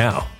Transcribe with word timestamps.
now. 0.00 0.39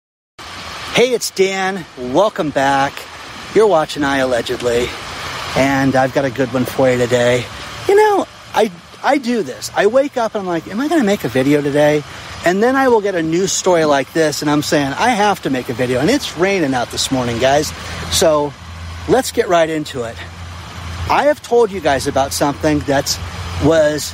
Hey, 0.93 1.13
it's 1.13 1.31
Dan. 1.31 1.85
Welcome 1.97 2.49
back. 2.49 2.91
You're 3.55 3.65
watching 3.65 4.03
I 4.03 4.17
Allegedly, 4.17 4.89
and 5.55 5.95
I've 5.95 6.13
got 6.13 6.25
a 6.25 6.29
good 6.29 6.51
one 6.51 6.65
for 6.65 6.91
you 6.91 6.97
today. 6.97 7.45
You 7.87 7.95
know, 7.95 8.27
I 8.53 8.69
I 9.01 9.17
do 9.17 9.41
this. 9.41 9.71
I 9.73 9.87
wake 9.87 10.17
up 10.17 10.35
and 10.35 10.41
I'm 10.41 10.47
like, 10.47 10.67
am 10.67 10.81
I 10.81 10.89
going 10.89 10.99
to 10.99 11.05
make 11.05 11.23
a 11.23 11.29
video 11.29 11.61
today? 11.61 12.03
And 12.45 12.61
then 12.61 12.75
I 12.75 12.89
will 12.89 12.99
get 12.99 13.15
a 13.15 13.23
news 13.23 13.53
story 13.53 13.85
like 13.85 14.11
this, 14.11 14.41
and 14.41 14.51
I'm 14.51 14.61
saying, 14.61 14.91
I 14.97 15.11
have 15.11 15.41
to 15.43 15.49
make 15.49 15.69
a 15.69 15.73
video. 15.73 16.01
And 16.01 16.09
it's 16.09 16.37
raining 16.37 16.73
out 16.73 16.89
this 16.89 17.09
morning, 17.09 17.39
guys. 17.39 17.69
So 18.11 18.53
let's 19.07 19.31
get 19.31 19.47
right 19.47 19.69
into 19.69 20.03
it. 20.03 20.17
I 21.09 21.23
have 21.27 21.41
told 21.41 21.71
you 21.71 21.79
guys 21.79 22.05
about 22.05 22.33
something 22.33 22.79
that 22.81 23.17
was 23.63 24.13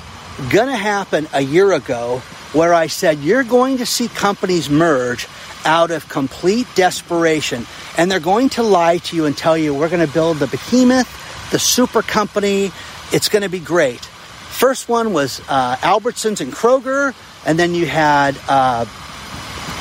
going 0.52 0.68
to 0.68 0.78
happen 0.78 1.28
a 1.34 1.42
year 1.42 1.72
ago 1.74 2.20
where 2.54 2.74
I 2.74 2.86
said, 2.86 3.18
you're 3.20 3.44
going 3.44 3.78
to 3.80 3.86
see 3.86 4.08
companies 4.08 4.70
merge 4.70 5.28
out 5.66 5.92
of 5.92 6.08
complete 6.10 6.68
desperation. 6.76 7.66
And 7.98 8.12
they're 8.12 8.20
going 8.20 8.50
to 8.50 8.64
lie 8.64 8.98
to 8.98 9.16
you 9.16 9.26
and 9.26 9.36
tell 9.36 9.58
you, 9.58 9.74
we're 9.74 9.90
going 9.90 10.06
to 10.06 10.12
build 10.12 10.38
the 10.38 10.48
behemoth, 10.48 11.52
the 11.52 11.60
super 11.60 12.02
company. 12.02 12.72
It's 13.12 13.30
going 13.30 13.44
to 13.44 13.50
be 13.50 13.60
great. 13.60 14.00
First 14.02 14.90
one 14.90 15.14
was 15.14 15.42
uh, 15.48 15.76
Albertsons 15.78 16.42
and 16.42 16.52
Kroger, 16.52 17.14
and 17.46 17.60
then 17.60 17.76
you 17.76 17.86
had 17.86 18.36
uh, 18.48 18.86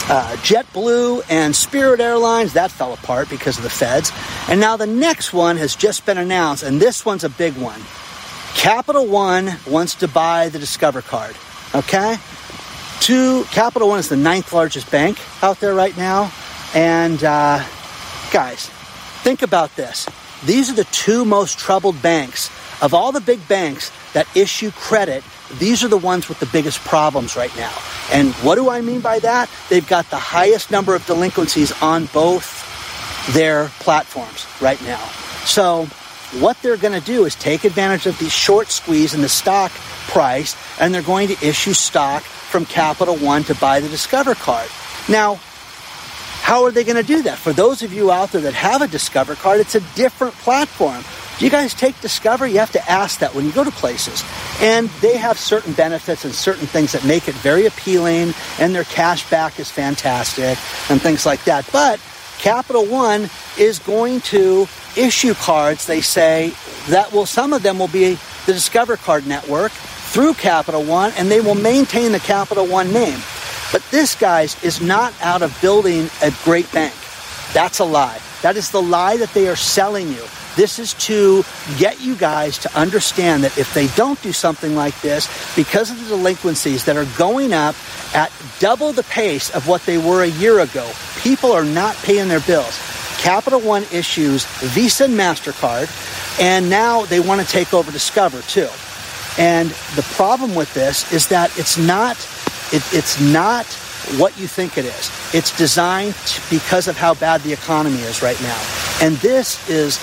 uh, 0.08 0.36
JetBlue 0.42 1.24
and 1.30 1.56
Spirit 1.56 2.00
Airlines. 2.00 2.52
That 2.52 2.70
fell 2.70 2.92
apart 2.92 3.30
because 3.30 3.56
of 3.56 3.64
the 3.64 3.70
feds. 3.70 4.12
And 4.48 4.60
now 4.60 4.76
the 4.76 4.86
next 4.86 5.32
one 5.32 5.56
has 5.56 5.74
just 5.74 6.04
been 6.06 6.18
announced, 6.18 6.62
and 6.62 6.80
this 6.80 7.04
one's 7.04 7.24
a 7.24 7.30
big 7.30 7.54
one. 7.56 7.80
Capital 8.54 9.06
One 9.06 9.50
wants 9.66 9.96
to 9.96 10.08
buy 10.08 10.48
the 10.48 10.58
Discover 10.58 11.02
card. 11.02 11.36
Okay? 11.74 12.16
Two, 13.00 13.44
Capital 13.44 13.88
One 13.88 13.98
is 13.98 14.08
the 14.08 14.16
ninth 14.16 14.52
largest 14.52 14.90
bank 14.90 15.18
out 15.42 15.60
there 15.60 15.74
right 15.74 15.96
now. 15.96 16.32
And 16.74 17.22
uh, 17.22 17.64
guys, 18.32 18.68
think 19.22 19.42
about 19.42 19.74
this. 19.76 20.06
These 20.44 20.70
are 20.70 20.74
the 20.74 20.84
two 20.84 21.24
most 21.24 21.58
troubled 21.58 22.00
banks. 22.02 22.50
Of 22.82 22.92
all 22.92 23.10
the 23.10 23.20
big 23.20 23.46
banks 23.48 23.90
that 24.12 24.28
issue 24.36 24.70
credit, 24.70 25.24
these 25.58 25.82
are 25.82 25.88
the 25.88 25.96
ones 25.96 26.28
with 26.28 26.40
the 26.40 26.46
biggest 26.46 26.80
problems 26.80 27.36
right 27.36 27.54
now. 27.56 27.72
And 28.12 28.32
what 28.36 28.56
do 28.56 28.68
I 28.68 28.80
mean 28.80 29.00
by 29.00 29.18
that? 29.20 29.50
They've 29.70 29.86
got 29.86 30.10
the 30.10 30.18
highest 30.18 30.70
number 30.70 30.94
of 30.94 31.06
delinquencies 31.06 31.72
on 31.80 32.06
both 32.06 32.64
their 33.32 33.68
platforms 33.80 34.46
right 34.60 34.80
now. 34.82 35.04
So, 35.44 35.86
what 36.40 36.60
they're 36.60 36.76
going 36.76 36.98
to 36.98 37.06
do 37.06 37.24
is 37.24 37.34
take 37.34 37.64
advantage 37.64 38.06
of 38.06 38.18
the 38.18 38.28
short 38.28 38.68
squeeze 38.68 39.14
in 39.14 39.22
the 39.22 39.28
stock 39.28 39.70
price, 40.08 40.56
and 40.80 40.92
they're 40.92 41.02
going 41.02 41.28
to 41.28 41.46
issue 41.46 41.72
stock 41.72 42.24
from 42.56 42.64
Capital 42.64 43.16
One 43.16 43.44
to 43.44 43.54
buy 43.56 43.80
the 43.80 43.88
Discover 43.90 44.34
card. 44.34 44.70
Now, 45.10 45.34
how 46.40 46.64
are 46.64 46.70
they 46.70 46.84
going 46.84 46.96
to 46.96 47.02
do 47.02 47.20
that? 47.24 47.36
For 47.36 47.52
those 47.52 47.82
of 47.82 47.92
you 47.92 48.10
out 48.10 48.32
there 48.32 48.40
that 48.40 48.54
have 48.54 48.80
a 48.80 48.88
Discover 48.88 49.34
card, 49.34 49.60
it's 49.60 49.74
a 49.74 49.80
different 49.94 50.32
platform. 50.36 51.04
Do 51.38 51.44
you 51.44 51.50
guys 51.50 51.74
take 51.74 52.00
Discover? 52.00 52.46
You 52.46 52.60
have 52.60 52.72
to 52.72 52.90
ask 52.90 53.18
that 53.18 53.34
when 53.34 53.44
you 53.44 53.52
go 53.52 53.62
to 53.62 53.70
places. 53.70 54.24
And 54.62 54.88
they 55.02 55.18
have 55.18 55.38
certain 55.38 55.74
benefits 55.74 56.24
and 56.24 56.32
certain 56.32 56.66
things 56.66 56.92
that 56.92 57.04
make 57.04 57.28
it 57.28 57.34
very 57.34 57.66
appealing, 57.66 58.32
and 58.58 58.74
their 58.74 58.84
cash 58.84 59.28
back 59.28 59.60
is 59.60 59.70
fantastic 59.70 60.56
and 60.88 60.98
things 61.02 61.26
like 61.26 61.44
that. 61.44 61.68
But 61.74 62.00
Capital 62.38 62.86
One 62.86 63.28
is 63.58 63.80
going 63.80 64.22
to 64.32 64.66
issue 64.96 65.34
cards, 65.34 65.84
they 65.84 66.00
say, 66.00 66.54
that 66.88 67.12
will, 67.12 67.26
some 67.26 67.52
of 67.52 67.62
them 67.62 67.78
will 67.78 67.88
be 67.88 68.16
the 68.46 68.54
Discover 68.54 68.96
Card 68.96 69.26
Network 69.26 69.72
through 70.12 70.34
Capital 70.34 70.82
One, 70.82 71.12
and 71.16 71.30
they 71.30 71.40
will 71.40 71.54
maintain 71.54 72.12
the 72.12 72.20
Capital 72.20 72.66
One 72.66 72.92
name. 72.92 73.18
But 73.72 73.82
this, 73.90 74.14
guys, 74.14 74.62
is 74.62 74.80
not 74.80 75.12
out 75.20 75.42
of 75.42 75.56
building 75.60 76.08
a 76.22 76.32
great 76.44 76.70
bank. 76.72 76.94
That's 77.52 77.78
a 77.78 77.84
lie. 77.84 78.20
That 78.42 78.56
is 78.56 78.70
the 78.70 78.82
lie 78.82 79.16
that 79.16 79.30
they 79.34 79.48
are 79.48 79.56
selling 79.56 80.08
you. 80.08 80.22
This 80.56 80.78
is 80.78 80.94
to 80.94 81.44
get 81.76 82.00
you 82.00 82.16
guys 82.16 82.56
to 82.58 82.78
understand 82.78 83.44
that 83.44 83.58
if 83.58 83.74
they 83.74 83.88
don't 83.88 84.20
do 84.22 84.32
something 84.32 84.74
like 84.74 84.98
this, 85.02 85.28
because 85.54 85.90
of 85.90 85.98
the 86.02 86.16
delinquencies 86.16 86.84
that 86.86 86.96
are 86.96 87.04
going 87.18 87.52
up 87.52 87.74
at 88.14 88.32
double 88.58 88.92
the 88.92 89.02
pace 89.04 89.50
of 89.54 89.68
what 89.68 89.82
they 89.82 89.98
were 89.98 90.22
a 90.22 90.28
year 90.28 90.60
ago, 90.60 90.90
people 91.20 91.52
are 91.52 91.64
not 91.64 91.94
paying 91.96 92.28
their 92.28 92.40
bills. 92.40 92.80
Capital 93.18 93.60
One 93.60 93.82
issues 93.92 94.46
Visa 94.60 95.04
and 95.04 95.14
MasterCard, 95.14 95.90
and 96.40 96.70
now 96.70 97.04
they 97.04 97.20
want 97.20 97.40
to 97.40 97.46
take 97.46 97.74
over 97.74 97.90
Discover 97.92 98.40
too. 98.42 98.68
And 99.38 99.70
the 99.94 100.06
problem 100.14 100.54
with 100.54 100.72
this 100.74 101.12
is 101.12 101.26
that 101.28 101.56
it's 101.58 101.76
not 101.76 102.16
it, 102.72 102.82
it's 102.92 103.20
not 103.20 103.66
what 104.18 104.38
you 104.38 104.46
think 104.46 104.78
it 104.78 104.84
is. 104.84 105.10
It's 105.34 105.56
designed 105.56 106.14
because 106.50 106.88
of 106.88 106.96
how 106.96 107.14
bad 107.14 107.42
the 107.42 107.52
economy 107.52 108.00
is 108.00 108.22
right 108.22 108.40
now. 108.42 108.60
And 109.02 109.16
this 109.16 109.68
is, 109.68 109.98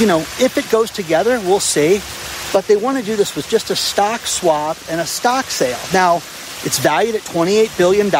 you 0.00 0.06
know, 0.06 0.20
if 0.40 0.58
it 0.58 0.68
goes 0.70 0.90
together, 0.90 1.40
we'll 1.40 1.60
see. 1.60 2.00
But 2.52 2.66
they 2.66 2.76
want 2.76 2.98
to 2.98 3.04
do 3.04 3.16
this 3.16 3.36
with 3.36 3.48
just 3.48 3.70
a 3.70 3.76
stock 3.76 4.26
swap 4.26 4.76
and 4.88 5.00
a 5.00 5.06
stock 5.06 5.46
sale. 5.46 5.78
Now, 5.92 6.16
it's 6.64 6.78
valued 6.78 7.14
at 7.14 7.22
$28 7.22 7.76
billion. 7.78 8.10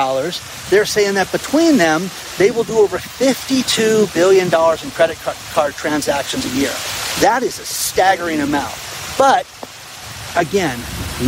They're 0.70 0.84
saying 0.84 1.14
that 1.14 1.30
between 1.32 1.76
them, 1.76 2.08
they 2.36 2.50
will 2.50 2.64
do 2.64 2.78
over 2.78 2.98
$52 2.98 4.12
billion 4.14 4.46
in 4.46 4.90
credit 4.92 5.18
card 5.52 5.74
transactions 5.74 6.44
a 6.44 6.56
year. 6.56 6.72
That 7.20 7.42
is 7.42 7.58
a 7.58 7.64
staggering 7.64 8.40
amount. 8.40 8.74
But 9.16 9.46
again, 10.36 10.78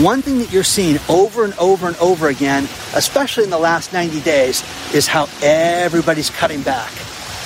one 0.02 0.22
thing 0.22 0.38
that 0.38 0.52
you're 0.52 0.62
seeing 0.62 0.98
over 1.08 1.44
and 1.44 1.54
over 1.54 1.88
and 1.88 1.96
over 1.96 2.28
again, 2.28 2.64
especially 2.94 3.44
in 3.44 3.50
the 3.50 3.58
last 3.58 3.92
90 3.92 4.20
days, 4.20 4.62
is 4.94 5.06
how 5.06 5.28
everybody's 5.42 6.30
cutting 6.30 6.62
back. 6.62 6.90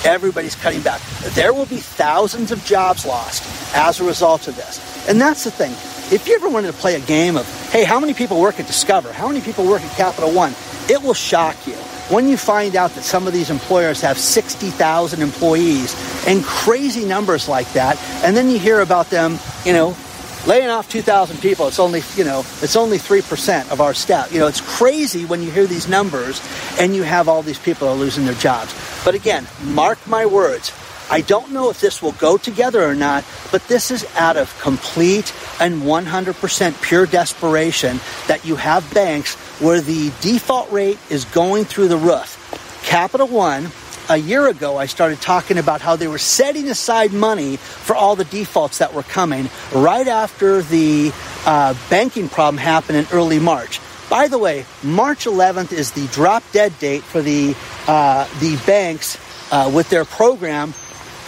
Everybody's 0.05 0.55
cutting 0.55 0.81
back. 0.81 1.01
There 1.33 1.53
will 1.53 1.65
be 1.65 1.77
thousands 1.77 2.51
of 2.51 2.63
jobs 2.63 3.05
lost 3.05 3.43
as 3.75 3.99
a 3.99 4.03
result 4.03 4.47
of 4.47 4.55
this. 4.55 5.07
And 5.09 5.19
that's 5.19 5.43
the 5.43 5.51
thing. 5.51 5.71
If 6.13 6.27
you 6.27 6.35
ever 6.35 6.49
wanted 6.49 6.67
to 6.67 6.77
play 6.77 6.95
a 6.95 6.99
game 6.99 7.35
of, 7.35 7.47
hey, 7.71 7.83
how 7.83 7.99
many 7.99 8.13
people 8.13 8.39
work 8.39 8.59
at 8.59 8.67
Discover? 8.67 9.11
How 9.11 9.27
many 9.27 9.41
people 9.41 9.65
work 9.65 9.81
at 9.81 9.97
Capital 9.97 10.31
One? 10.31 10.53
It 10.87 11.01
will 11.01 11.15
shock 11.15 11.55
you 11.65 11.75
when 12.09 12.29
you 12.29 12.37
find 12.37 12.75
out 12.75 12.91
that 12.91 13.03
some 13.03 13.25
of 13.25 13.33
these 13.33 13.49
employers 13.49 14.01
have 14.01 14.19
60,000 14.19 15.21
employees 15.21 15.95
and 16.27 16.43
crazy 16.43 17.03
numbers 17.03 17.49
like 17.49 17.71
that, 17.73 17.97
and 18.23 18.37
then 18.37 18.49
you 18.51 18.59
hear 18.59 18.81
about 18.81 19.09
them, 19.09 19.39
you 19.65 19.73
know, 19.73 19.97
laying 20.45 20.69
off 20.69 20.89
2,000 20.89 21.37
people, 21.39 21.67
it's 21.67 21.79
only, 21.79 22.01
you 22.15 22.23
know, 22.23 22.39
it's 22.61 22.75
only 22.75 22.97
3% 22.97 23.71
of 23.71 23.81
our 23.81 23.93
staff. 23.93 24.31
You 24.31 24.39
know, 24.39 24.47
it's 24.47 24.61
crazy 24.61 25.25
when 25.25 25.41
you 25.41 25.51
hear 25.51 25.65
these 25.65 25.87
numbers 25.87 26.41
and 26.79 26.95
you 26.95 27.03
have 27.03 27.27
all 27.27 27.41
these 27.41 27.59
people 27.59 27.87
are 27.87 27.95
losing 27.95 28.25
their 28.25 28.35
jobs. 28.35 28.73
But 29.03 29.15
again, 29.15 29.47
mark 29.63 30.05
my 30.07 30.25
words. 30.25 30.71
I 31.09 31.21
don't 31.21 31.51
know 31.51 31.69
if 31.69 31.79
this 31.79 32.01
will 32.01 32.13
go 32.13 32.37
together 32.37 32.83
or 32.83 32.95
not, 32.95 33.23
but 33.51 33.67
this 33.67 33.91
is 33.91 34.05
out 34.15 34.37
of 34.37 34.59
complete 34.59 35.33
and 35.59 35.83
100% 35.83 36.81
pure 36.81 37.05
desperation 37.05 37.99
that 38.27 38.43
you 38.43 38.55
have 38.55 38.91
banks 38.93 39.35
where 39.61 39.81
the 39.81 40.11
default 40.21 40.71
rate 40.71 40.97
is 41.11 41.25
going 41.25 41.65
through 41.65 41.89
the 41.89 41.97
roof. 41.97 42.41
Capital 42.83 43.27
One, 43.27 43.69
a 44.09 44.17
year 44.17 44.47
ago, 44.47 44.77
I 44.77 44.85
started 44.85 45.21
talking 45.21 45.57
about 45.57 45.81
how 45.81 45.95
they 45.95 46.07
were 46.07 46.17
setting 46.17 46.69
aside 46.69 47.13
money 47.13 47.57
for 47.57 47.95
all 47.95 48.15
the 48.15 48.25
defaults 48.25 48.79
that 48.79 48.93
were 48.93 49.03
coming 49.03 49.49
right 49.73 50.07
after 50.07 50.61
the 50.61 51.11
uh, 51.45 51.73
banking 51.89 52.29
problem 52.29 52.57
happened 52.57 52.97
in 52.97 53.07
early 53.11 53.39
March. 53.39 53.79
By 54.09 54.27
the 54.27 54.37
way, 54.37 54.65
March 54.83 55.25
11th 55.25 55.73
is 55.73 55.91
the 55.91 56.07
drop 56.07 56.43
dead 56.51 56.77
date 56.79 57.03
for 57.03 57.21
the 57.21 57.55
uh, 57.87 58.27
the 58.39 58.57
banks 58.65 59.17
uh, 59.51 59.71
with 59.73 59.89
their 59.89 60.05
program 60.05 60.73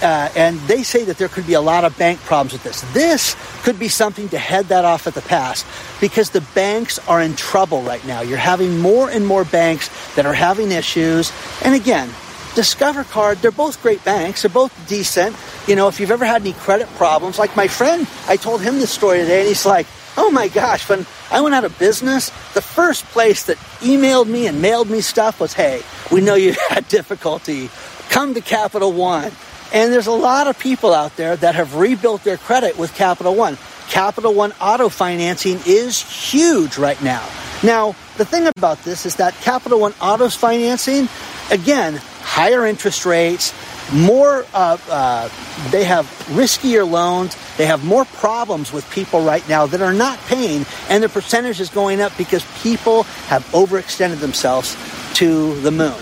uh, 0.02 0.30
and 0.36 0.60
they 0.62 0.84
say 0.84 1.04
that 1.06 1.18
there 1.18 1.28
could 1.28 1.48
be 1.48 1.54
a 1.54 1.62
lot 1.62 1.84
of 1.84 1.98
bank 1.98 2.20
problems 2.22 2.54
with 2.54 2.64
this. 2.64 2.82
This 2.94 3.36
could 3.64 3.80
be 3.80 3.88
something 3.88 4.30
to 4.30 4.38
head 4.38 4.66
that 4.68 4.86
off 4.86 5.08
at 5.08 5.16
the 5.16 5.22
pass 5.22 5.66
because 6.00 6.30
the 6.30 6.42
banks 6.54 7.00
are 7.08 7.22
in 7.22 7.36
trouble 7.36 7.82
right 7.82 8.06
now. 8.06 8.22
You're 8.22 8.38
having 8.38 8.80
more 8.80 9.10
and 9.10 9.26
more 9.26 9.44
banks 9.44 9.90
that 10.16 10.26
are 10.26 10.34
having 10.34 10.72
issues. 10.72 11.32
And 11.64 11.74
again, 11.74 12.10
Discover 12.58 13.04
Card, 13.04 13.38
they're 13.38 13.52
both 13.52 13.84
great 13.84 14.04
banks. 14.04 14.42
They're 14.42 14.50
both 14.50 14.74
decent. 14.88 15.36
You 15.68 15.76
know, 15.76 15.90
if 15.90 16.00
you've 16.00 16.10
ever 16.10 16.26
had 16.26 16.42
any 16.42 16.54
credit 16.54 16.88
problems, 16.96 17.38
like 17.38 17.56
my 17.56 17.68
friend, 17.68 18.08
I 18.28 18.36
told 18.36 18.62
him 18.64 18.80
this 18.80 18.90
story 18.90 19.20
today, 19.20 19.42
and 19.42 19.48
he's 19.48 19.64
like, 19.64 19.86
oh 20.18 20.32
my 20.32 20.48
gosh, 20.48 20.90
when 20.90 21.06
I 21.30 21.42
went 21.42 21.54
out 21.54 21.66
of 21.66 21.78
business, 21.78 22.32
the 22.56 22.62
first 22.64 23.06
place 23.06 23.46
that 23.46 23.58
emailed 23.82 24.26
me 24.26 24.48
and 24.48 24.60
mailed 24.60 24.90
me 24.90 25.02
stuff 25.02 25.40
was, 25.40 25.54
hey, 25.54 25.84
We 26.12 26.22
know 26.22 26.34
you 26.34 26.56
had 26.70 26.88
difficulty. 26.88 27.70
Come 28.10 28.34
to 28.34 28.42
Capital 28.42 28.92
One. 28.92 29.32
And 29.72 29.94
there's 29.94 30.08
a 30.08 30.12
lot 30.12 30.48
of 30.48 30.58
people 30.58 30.96
out 30.96 31.16
there 31.16 31.36
that 31.36 31.54
have 31.54 31.76
rebuilt 31.76 32.24
their 32.24 32.38
credit 32.38 32.76
with 32.76 32.92
Capital 32.96 33.36
One. 33.36 33.60
Capital 33.88 34.34
One 34.34 34.52
auto 34.60 34.90
financing 34.90 35.60
is 35.68 36.02
huge 36.02 36.80
right 36.80 37.00
now. 37.04 37.24
Now, 37.62 37.96
the 38.18 38.26
thing 38.26 38.48
about 38.48 38.84
this 38.84 39.06
is 39.06 39.18
that 39.18 39.36
Capital 39.42 39.80
One 39.80 39.94
autos 40.02 40.34
financing, 40.36 41.08
again, 41.52 42.02
higher 42.38 42.68
interest 42.68 43.04
rates, 43.04 43.52
more, 43.92 44.46
uh, 44.54 44.78
uh, 44.92 45.28
they 45.72 45.84
have 45.84 46.06
riskier 46.30 46.88
loans. 46.88 47.36
They 47.58 47.66
have 47.66 47.84
more 47.84 48.06
problems 48.06 48.72
with 48.72 48.88
people 48.92 49.24
right 49.24 49.42
now 49.50 49.66
that 49.66 49.82
are 49.82 49.92
not 49.92 50.20
paying, 50.28 50.64
and 50.88 51.02
the 51.02 51.10
percentage 51.10 51.60
is 51.60 51.72
going 51.72 52.00
up 52.00 52.16
because 52.16 52.46
people 52.62 53.04
have 53.26 53.44
overextended 53.54 54.20
themselves 54.20 54.78
to 55.16 55.60
the 55.62 55.72
moon. 55.72 55.98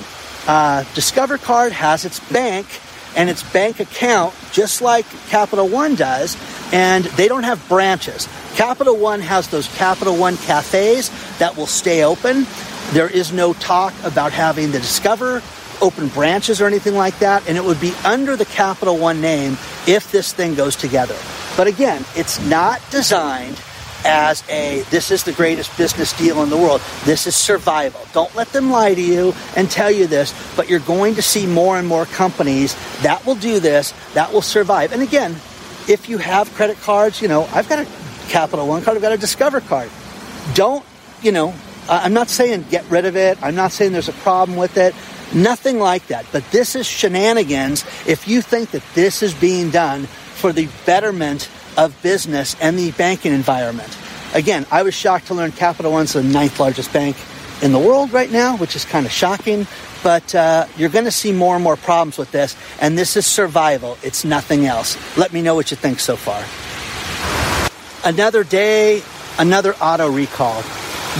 Uh, 0.45 0.83
Discover 0.93 1.37
Card 1.37 1.71
has 1.71 2.03
its 2.03 2.19
bank 2.31 2.67
and 3.15 3.29
its 3.29 3.41
bank 3.53 3.79
account 3.79 4.35
just 4.51 4.81
like 4.81 5.05
Capital 5.29 5.69
One 5.69 5.95
does, 5.95 6.35
and 6.73 7.05
they 7.15 7.29
don't 7.29 7.43
have 7.43 7.65
branches. 7.69 8.27
Capital 8.55 8.97
One 8.97 9.21
has 9.21 9.47
those 9.47 9.73
Capital 9.77 10.17
One 10.17 10.35
cafes 10.35 11.09
that 11.39 11.55
will 11.55 11.65
stay 11.65 12.03
open. 12.03 12.45
There 12.91 13.09
is 13.09 13.31
no 13.31 13.53
talk 13.53 13.93
about 14.03 14.33
having 14.33 14.71
the 14.71 14.79
Discover 14.79 15.41
open 15.81 16.07
branches 16.09 16.61
or 16.61 16.67
anything 16.67 16.95
like 16.95 17.19
that, 17.19 17.47
and 17.47 17.57
it 17.57 17.63
would 17.63 17.81
be 17.81 17.93
under 18.03 18.35
the 18.35 18.45
Capital 18.45 18.97
One 18.97 19.21
name 19.21 19.53
if 19.87 20.11
this 20.11 20.33
thing 20.33 20.55
goes 20.55 20.75
together. 20.75 21.15
But 21.57 21.67
again, 21.67 22.03
it's 22.15 22.43
not 22.45 22.81
designed 22.91 23.59
as 24.05 24.43
a 24.49 24.81
this 24.91 25.09
is 25.09 25.23
the 25.23 25.31
greatest 25.31 25.75
business 25.77 26.13
deal 26.17 26.43
in 26.43 26.49
the 26.49 26.57
world. 26.57 26.81
This 27.05 27.25
is 27.27 27.35
survival. 27.35 28.01
Don't 28.13 28.33
let 28.35 28.49
them 28.49 28.69
lie 28.69 28.93
to 28.93 29.01
you 29.01 29.33
and 29.55 29.69
tell 29.69 29.89
you 29.89 30.05
this, 30.07 30.33
but 30.55 30.69
you're 30.69 30.79
going 30.79 31.15
to 31.15 31.21
see 31.21 31.47
more 31.47 31.77
and 31.77 31.87
more 31.87 32.05
companies 32.05 32.75
that 33.01 33.25
will 33.25 33.35
do 33.35 33.59
this, 33.59 33.93
that 34.13 34.31
will 34.31 34.43
survive. 34.43 34.93
And 34.93 35.01
again, 35.01 35.31
if 35.87 36.07
you 36.07 36.17
have 36.19 36.53
credit 36.53 36.77
cards, 36.81 37.21
you 37.21 37.27
know, 37.27 37.45
I've 37.53 37.67
got 37.67 37.79
a 37.79 37.87
Capital 38.27 38.67
One 38.67 38.83
card, 38.83 38.95
I've 38.97 39.01
got 39.01 39.13
a 39.13 39.17
Discover 39.17 39.61
card. 39.61 39.89
Don't, 40.53 40.85
you 41.21 41.31
know, 41.31 41.53
I'm 41.87 42.13
not 42.13 42.29
saying 42.29 42.65
get 42.69 42.89
rid 42.89 43.05
of 43.05 43.15
it. 43.15 43.37
I'm 43.41 43.55
not 43.55 43.71
saying 43.71 43.91
there's 43.91 44.09
a 44.09 44.13
problem 44.13 44.57
with 44.57 44.77
it. 44.77 44.95
Nothing 45.33 45.79
like 45.79 46.07
that. 46.07 46.25
But 46.31 46.49
this 46.51 46.75
is 46.75 46.85
shenanigans 46.85 47.83
if 48.07 48.27
you 48.27 48.41
think 48.41 48.71
that 48.71 48.83
this 48.93 49.23
is 49.23 49.33
being 49.33 49.71
done 49.71 50.05
for 50.05 50.53
the 50.53 50.69
betterment 50.85 51.49
of 51.77 51.99
business 52.01 52.55
and 52.61 52.77
the 52.77 52.91
banking 52.91 53.33
environment. 53.33 53.97
Again, 54.33 54.65
I 54.71 54.83
was 54.83 54.93
shocked 54.93 55.27
to 55.27 55.33
learn 55.33 55.51
Capital 55.51 55.91
One's 55.91 56.13
the 56.13 56.23
ninth 56.23 56.59
largest 56.59 56.91
bank 56.91 57.15
in 57.61 57.71
the 57.71 57.79
world 57.79 58.11
right 58.11 58.31
now, 58.31 58.57
which 58.57 58.75
is 58.75 58.85
kind 58.85 59.05
of 59.05 59.11
shocking. 59.11 59.67
But 60.03 60.35
uh, 60.35 60.67
you're 60.77 60.89
going 60.89 61.05
to 61.05 61.11
see 61.11 61.31
more 61.31 61.55
and 61.55 61.63
more 61.63 61.77
problems 61.77 62.17
with 62.17 62.31
this, 62.31 62.55
and 62.79 62.97
this 62.97 63.17
is 63.17 63.25
survival. 63.25 63.97
It's 64.03 64.23
nothing 64.23 64.65
else. 64.65 64.97
Let 65.17 65.33
me 65.33 65.41
know 65.41 65.55
what 65.55 65.71
you 65.71 65.77
think 65.77 65.99
so 65.99 66.15
far. 66.15 66.43
Another 68.03 68.43
day, 68.43 69.01
another 69.39 69.73
auto 69.81 70.11
recall. 70.11 70.63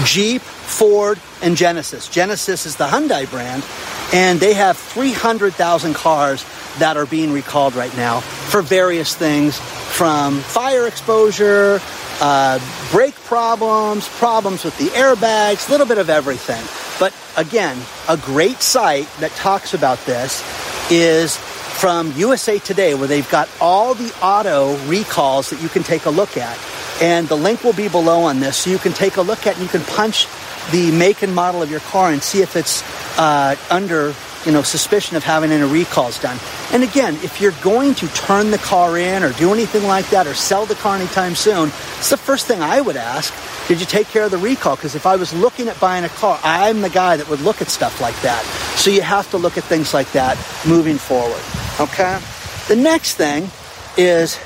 Jeep, 0.04 0.42
Ford, 0.66 1.18
and 1.42 1.56
Genesis. 1.56 2.08
Genesis 2.08 2.66
is 2.66 2.76
the 2.76 2.86
Hyundai 2.86 3.30
brand, 3.30 3.64
and 4.12 4.40
they 4.40 4.52
have 4.54 4.76
300,000 4.76 5.94
cars 5.94 6.44
that 6.78 6.96
are 6.96 7.06
being 7.06 7.32
recalled 7.32 7.74
right 7.74 7.96
now 7.96 8.20
for 8.20 8.62
various 8.62 9.14
things 9.14 9.58
from 9.58 10.40
fire 10.40 10.86
exposure, 10.86 11.80
uh, 12.20 12.58
brake 12.90 13.14
problems, 13.14 14.08
problems 14.08 14.64
with 14.64 14.76
the 14.78 14.86
airbags, 14.88 15.68
a 15.68 15.70
little 15.70 15.86
bit 15.86 15.98
of 15.98 16.10
everything. 16.10 16.62
But 16.98 17.14
again, 17.36 17.78
a 18.08 18.16
great 18.16 18.60
site 18.60 19.08
that 19.20 19.30
talks 19.32 19.72
about 19.72 19.98
this 20.04 20.42
is 20.90 21.36
from 21.36 22.12
USA 22.16 22.58
Today, 22.58 22.94
where 22.94 23.06
they've 23.06 23.30
got 23.30 23.48
all 23.60 23.94
the 23.94 24.12
auto 24.22 24.76
recalls 24.86 25.50
that 25.50 25.62
you 25.62 25.68
can 25.68 25.82
take 25.82 26.06
a 26.06 26.10
look 26.10 26.36
at. 26.36 26.58
And 27.02 27.28
the 27.28 27.36
link 27.36 27.62
will 27.62 27.74
be 27.74 27.88
below 27.88 28.22
on 28.22 28.40
this, 28.40 28.56
so 28.56 28.70
you 28.70 28.78
can 28.78 28.92
take 28.92 29.18
a 29.18 29.22
look 29.22 29.46
at 29.46 29.54
and 29.54 29.62
you 29.62 29.68
can 29.68 29.82
punch 29.82 30.26
the 30.72 30.90
make 30.92 31.22
and 31.22 31.34
model 31.34 31.62
of 31.62 31.70
your 31.70 31.80
car 31.80 32.12
and 32.12 32.22
see 32.22 32.42
if 32.42 32.56
it's 32.56 32.82
uh, 33.18 33.56
under 33.70 34.14
you 34.44 34.52
know 34.52 34.62
suspicion 34.62 35.16
of 35.16 35.24
having 35.24 35.50
any 35.50 35.68
recalls 35.68 36.18
done. 36.20 36.38
And 36.72 36.82
again, 36.82 37.14
if 37.16 37.40
you're 37.40 37.54
going 37.62 37.94
to 37.96 38.08
turn 38.08 38.50
the 38.50 38.58
car 38.58 38.96
in 38.96 39.22
or 39.22 39.32
do 39.32 39.52
anything 39.52 39.84
like 39.84 40.08
that 40.10 40.26
or 40.26 40.34
sell 40.34 40.66
the 40.66 40.74
car 40.76 40.96
anytime 40.96 41.34
soon, 41.34 41.68
it's 41.98 42.10
the 42.10 42.16
first 42.16 42.46
thing 42.46 42.60
I 42.60 42.80
would 42.80 42.96
ask. 42.96 43.34
Did 43.68 43.80
you 43.80 43.86
take 43.86 44.06
care 44.08 44.24
of 44.24 44.30
the 44.30 44.38
recall? 44.38 44.76
Because 44.76 44.94
if 44.94 45.06
I 45.06 45.16
was 45.16 45.34
looking 45.34 45.66
at 45.68 45.78
buying 45.80 46.04
a 46.04 46.08
car, 46.08 46.38
I'm 46.44 46.82
the 46.82 46.90
guy 46.90 47.16
that 47.16 47.28
would 47.28 47.40
look 47.40 47.60
at 47.60 47.68
stuff 47.68 48.00
like 48.00 48.20
that. 48.22 48.44
So 48.76 48.90
you 48.90 49.02
have 49.02 49.28
to 49.32 49.38
look 49.38 49.58
at 49.58 49.64
things 49.64 49.92
like 49.92 50.12
that 50.12 50.38
moving 50.66 50.98
forward. 50.98 51.42
Okay? 51.80 52.20
The 52.68 52.76
next 52.76 53.14
thing 53.14 53.50
is 53.96 54.38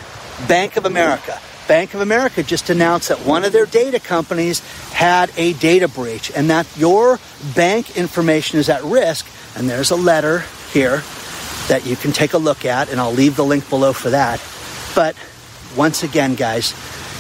Bank 0.49 0.77
of 0.77 0.87
America. 0.87 1.39
Bank 1.71 1.95
of 1.95 2.00
America 2.00 2.43
just 2.43 2.69
announced 2.69 3.11
that 3.11 3.21
one 3.21 3.45
of 3.45 3.53
their 3.53 3.65
data 3.65 4.00
companies 4.00 4.59
had 4.91 5.31
a 5.37 5.53
data 5.53 5.87
breach 5.87 6.33
and 6.35 6.50
that 6.50 6.67
your 6.77 7.21
bank 7.55 7.97
information 7.97 8.59
is 8.59 8.69
at 8.69 8.83
risk. 8.83 9.25
And 9.55 9.71
there's 9.71 9.93
a 9.93 9.97
letter 9.97 10.41
here 10.73 11.05
that 11.69 11.87
you 11.87 11.95
can 11.95 12.11
take 12.11 12.33
a 12.33 12.39
look 12.39 12.65
at, 12.65 12.91
and 12.91 12.99
I'll 12.99 13.12
leave 13.12 13.37
the 13.37 13.45
link 13.45 13.71
below 13.71 13.93
for 13.93 14.11
that. 14.11 14.43
But 14.97 15.15
once 15.77 16.03
again, 16.03 16.35
guys, 16.35 16.75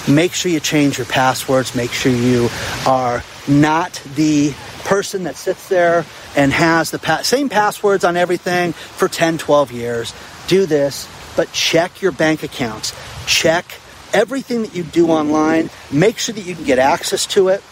make 0.08 0.32
sure 0.32 0.50
you 0.50 0.58
change 0.58 0.98
your 0.98 1.06
passwords. 1.06 1.76
Make 1.76 1.92
sure 1.92 2.10
you 2.10 2.48
are 2.88 3.22
not 3.46 4.02
the 4.16 4.52
person 4.82 5.22
that 5.24 5.36
sits 5.36 5.68
there 5.68 6.04
and 6.34 6.52
has 6.52 6.90
the 6.90 6.98
pa- 6.98 7.22
same 7.22 7.50
passwords 7.50 8.02
on 8.02 8.16
everything 8.16 8.72
for 8.72 9.06
10, 9.06 9.38
12 9.38 9.70
years. 9.70 10.12
Do 10.48 10.66
this, 10.66 11.08
but 11.36 11.52
check 11.52 12.02
your 12.02 12.10
bank 12.10 12.42
accounts. 12.42 12.92
Check 13.28 13.76
everything 14.12 14.62
that 14.62 14.74
you 14.74 14.82
do 14.82 15.08
online, 15.08 15.70
make 15.90 16.18
sure 16.18 16.34
that 16.34 16.42
you 16.42 16.54
can 16.54 16.64
get 16.64 16.78
access 16.78 17.26
to 17.26 17.48
it. 17.48 17.62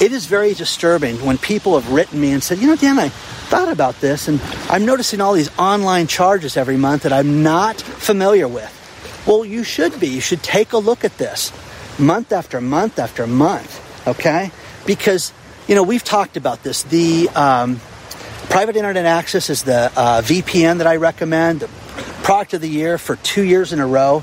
It 0.00 0.12
is 0.12 0.26
very 0.26 0.52
disturbing 0.52 1.24
when 1.24 1.38
people 1.38 1.78
have 1.78 1.90
written 1.90 2.20
me 2.20 2.32
and 2.32 2.42
said, 2.42 2.58
you 2.58 2.66
know, 2.66 2.76
Dan, 2.76 2.98
I 2.98 3.08
thought 3.08 3.70
about 3.70 4.00
this 4.00 4.28
and 4.28 4.40
I'm 4.68 4.84
noticing 4.84 5.20
all 5.20 5.32
these 5.32 5.56
online 5.58 6.06
charges 6.06 6.56
every 6.56 6.76
month 6.76 7.04
that 7.04 7.12
I'm 7.12 7.42
not 7.42 7.80
familiar 7.80 8.46
with. 8.46 8.72
Well, 9.26 9.44
you 9.44 9.64
should 9.64 9.98
be. 9.98 10.08
You 10.08 10.20
should 10.20 10.42
take 10.42 10.72
a 10.72 10.78
look 10.78 11.04
at 11.04 11.16
this 11.18 11.52
month 11.98 12.32
after 12.32 12.60
month 12.60 12.98
after 12.98 13.26
month, 13.26 14.06
okay? 14.06 14.50
Because, 14.86 15.32
you 15.66 15.74
know, 15.74 15.82
we've 15.82 16.04
talked 16.04 16.36
about 16.36 16.62
this. 16.62 16.82
The 16.84 17.28
um, 17.30 17.80
private 18.50 18.76
internet 18.76 19.06
access 19.06 19.50
is 19.50 19.62
the 19.62 19.90
uh, 19.96 20.22
VPN 20.22 20.78
that 20.78 20.86
I 20.86 20.96
recommend, 20.96 21.60
the 21.60 21.68
product 22.22 22.54
of 22.54 22.60
the 22.60 22.68
year 22.68 22.98
for 22.98 23.16
two 23.16 23.42
years 23.42 23.72
in 23.72 23.80
a 23.80 23.86
row. 23.86 24.22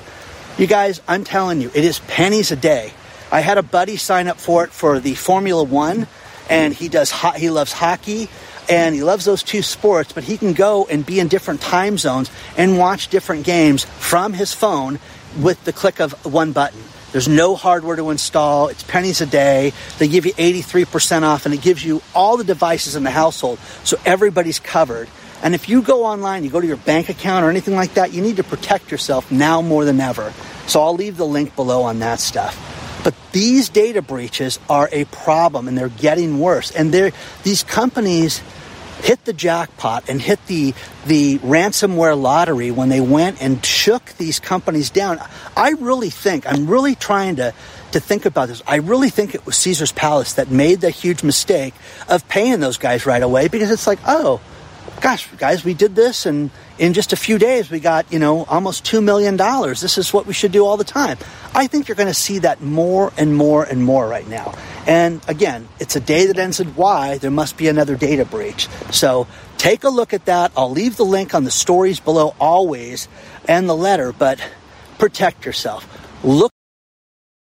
You 0.58 0.68
guys, 0.68 1.02
I'm 1.08 1.24
telling 1.24 1.62
you, 1.62 1.72
it 1.74 1.84
is 1.84 1.98
pennies 2.00 2.52
a 2.52 2.56
day. 2.56 2.94
I 3.32 3.40
had 3.40 3.58
a 3.58 3.64
buddy 3.64 3.98
sign 3.98 4.28
up 4.28 4.38
for 4.38 4.64
it 4.64 4.72
for 4.72 5.00
the 5.00 5.16
Formula 5.16 5.64
One, 5.64 6.06
and 6.48 6.74
he 6.74 6.90
does 6.90 7.10
ho- 7.10 7.32
he 7.32 7.50
loves 7.50 7.72
hockey 7.72 8.30
and 8.70 8.94
he 8.94 9.04
loves 9.04 9.26
those 9.26 9.42
two 9.42 9.64
sports, 9.64 10.14
but 10.14 10.24
he 10.24 10.38
can 10.38 10.54
go 10.54 10.86
and 10.86 11.06
be 11.06 11.20
in 11.20 11.28
different 11.28 11.60
time 11.60 11.98
zones 11.98 12.30
and 12.56 12.78
watch 12.78 13.08
different 13.08 13.46
games 13.46 13.84
from 13.84 14.34
his 14.34 14.54
phone 14.54 15.00
with 15.42 15.62
the 15.66 15.74
click 15.74 16.00
of 16.00 16.14
one 16.24 16.52
button. 16.52 16.82
There's 17.12 17.28
no 17.28 17.56
hardware 17.56 17.96
to 17.96 18.12
install. 18.12 18.68
It's 18.70 18.84
pennies 18.84 19.22
a 19.22 19.26
day. 19.26 19.74
They 19.98 20.08
give 20.08 20.26
you 20.26 20.34
83% 20.34 21.24
off, 21.24 21.46
and 21.46 21.54
it 21.54 21.62
gives 21.62 21.84
you 21.84 22.02
all 22.14 22.38
the 22.38 22.44
devices 22.44 22.96
in 22.96 23.04
the 23.04 23.12
household, 23.12 23.60
so 23.84 23.98
everybody's 24.06 24.60
covered. 24.60 25.10
And 25.44 25.54
if 25.54 25.68
you 25.68 25.82
go 25.82 26.06
online, 26.06 26.46
you 26.46 26.50
go 26.50 26.62
to 26.62 26.66
your 26.66 26.78
bank 26.78 27.10
account 27.10 27.46
or 27.46 27.50
anything 27.50 27.76
like 27.76 27.96
that, 27.96 28.14
you 28.14 28.22
need 28.22 28.38
to 28.38 28.44
protect 28.44 28.90
yourself 28.92 29.30
now 29.30 29.62
more 29.62 29.84
than 29.84 30.00
ever. 30.00 30.34
So 30.68 30.82
I'll 30.82 30.96
leave 30.96 31.18
the 31.18 31.28
link 31.28 31.56
below 31.56 31.84
on 31.84 32.00
that 32.00 32.22
stuff. 32.22 32.58
But 33.04 33.14
these 33.34 33.68
data 33.68 34.02
breaches 34.02 34.58
are 34.70 34.88
a 34.94 35.04
problem 35.06 35.68
and 35.68 35.78
they're 35.78 35.90
getting 35.90 36.40
worse. 36.40 36.72
And 36.72 36.94
they're, 36.94 37.12
these 37.44 37.62
companies 37.62 38.42
hit 39.02 39.26
the 39.26 39.34
jackpot 39.34 40.08
and 40.08 40.22
hit 40.22 40.40
the, 40.48 40.74
the 41.06 41.38
ransomware 41.40 42.20
lottery 42.20 42.72
when 42.72 42.88
they 42.88 43.02
went 43.02 43.42
and 43.42 43.64
shook 43.66 44.06
these 44.18 44.40
companies 44.40 44.90
down. 44.90 45.20
I 45.58 45.72
really 45.72 46.10
think, 46.10 46.48
I'm 46.48 46.68
really 46.68 46.96
trying 46.96 47.36
to, 47.36 47.54
to 47.92 48.00
think 48.00 48.26
about 48.26 48.48
this. 48.48 48.64
I 48.66 48.76
really 48.76 49.10
think 49.10 49.36
it 49.36 49.46
was 49.46 49.58
Caesar's 49.58 49.92
Palace 49.92 50.34
that 50.34 50.50
made 50.50 50.80
the 50.80 50.90
huge 50.90 51.22
mistake 51.22 51.74
of 52.08 52.26
paying 52.30 52.62
those 52.62 52.78
guys 52.78 53.06
right 53.06 53.22
away 53.22 53.50
because 53.50 53.72
it's 53.72 53.88
like, 53.88 54.00
oh, 54.08 54.40
gosh, 55.02 55.28
guys, 55.38 55.64
we 55.64 55.74
did 55.74 55.96
this 55.96 56.26
and 56.26 56.50
in 56.78 56.94
just 56.94 57.14
a 57.14 57.16
few 57.16 57.38
days 57.38 57.70
we 57.70 57.80
got, 57.80 58.12
you 58.12 58.20
know, 58.20 58.46
almost 58.46 58.86
$2 58.86 59.04
million. 59.04 59.36
This 59.36 59.98
is 59.98 60.14
what 60.14 60.26
we 60.26 60.34
should 60.34 60.52
do 60.52 60.66
all 60.66 60.78
the 60.78 60.84
time. 60.84 61.18
I 61.54 61.68
think 61.68 61.88
you're 61.88 61.96
going 61.96 62.08
to 62.08 62.14
see 62.14 62.40
that 62.40 62.62
more 62.62 63.12
and 63.18 63.36
more 63.36 63.64
and 63.64 63.84
more 63.84 64.08
right 64.08 64.28
now. 64.28 64.56
And 64.88 65.22
again, 65.28 65.68
it's 65.80 65.96
a 65.96 66.00
day 66.00 66.28
that 66.28 66.38
ends 66.38 66.60
in 66.60 66.76
Y. 66.76 67.18
There 67.18 67.32
must 67.32 67.58
be 67.58 67.68
another 67.68 67.96
data 67.96 68.26
breach. 68.26 68.68
So 68.92 69.28
take 69.58 69.84
a 69.84 69.90
look 69.90 70.14
at 70.14 70.26
that. 70.26 70.52
I'll 70.58 70.72
leave 70.72 70.98
the 70.98 71.06
link 71.06 71.36
on 71.36 71.44
the 71.44 71.52
stories 71.52 72.00
below 72.00 72.36
always 72.40 73.08
and 73.48 73.70
the 73.70 73.76
letter, 73.76 74.12
but 74.12 74.40
protect 74.98 75.46
yourself. 75.46 75.88
Look 76.24 76.52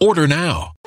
Order 0.00 0.28
now. 0.28 0.77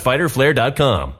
www.fighterflare.com. 0.00 1.19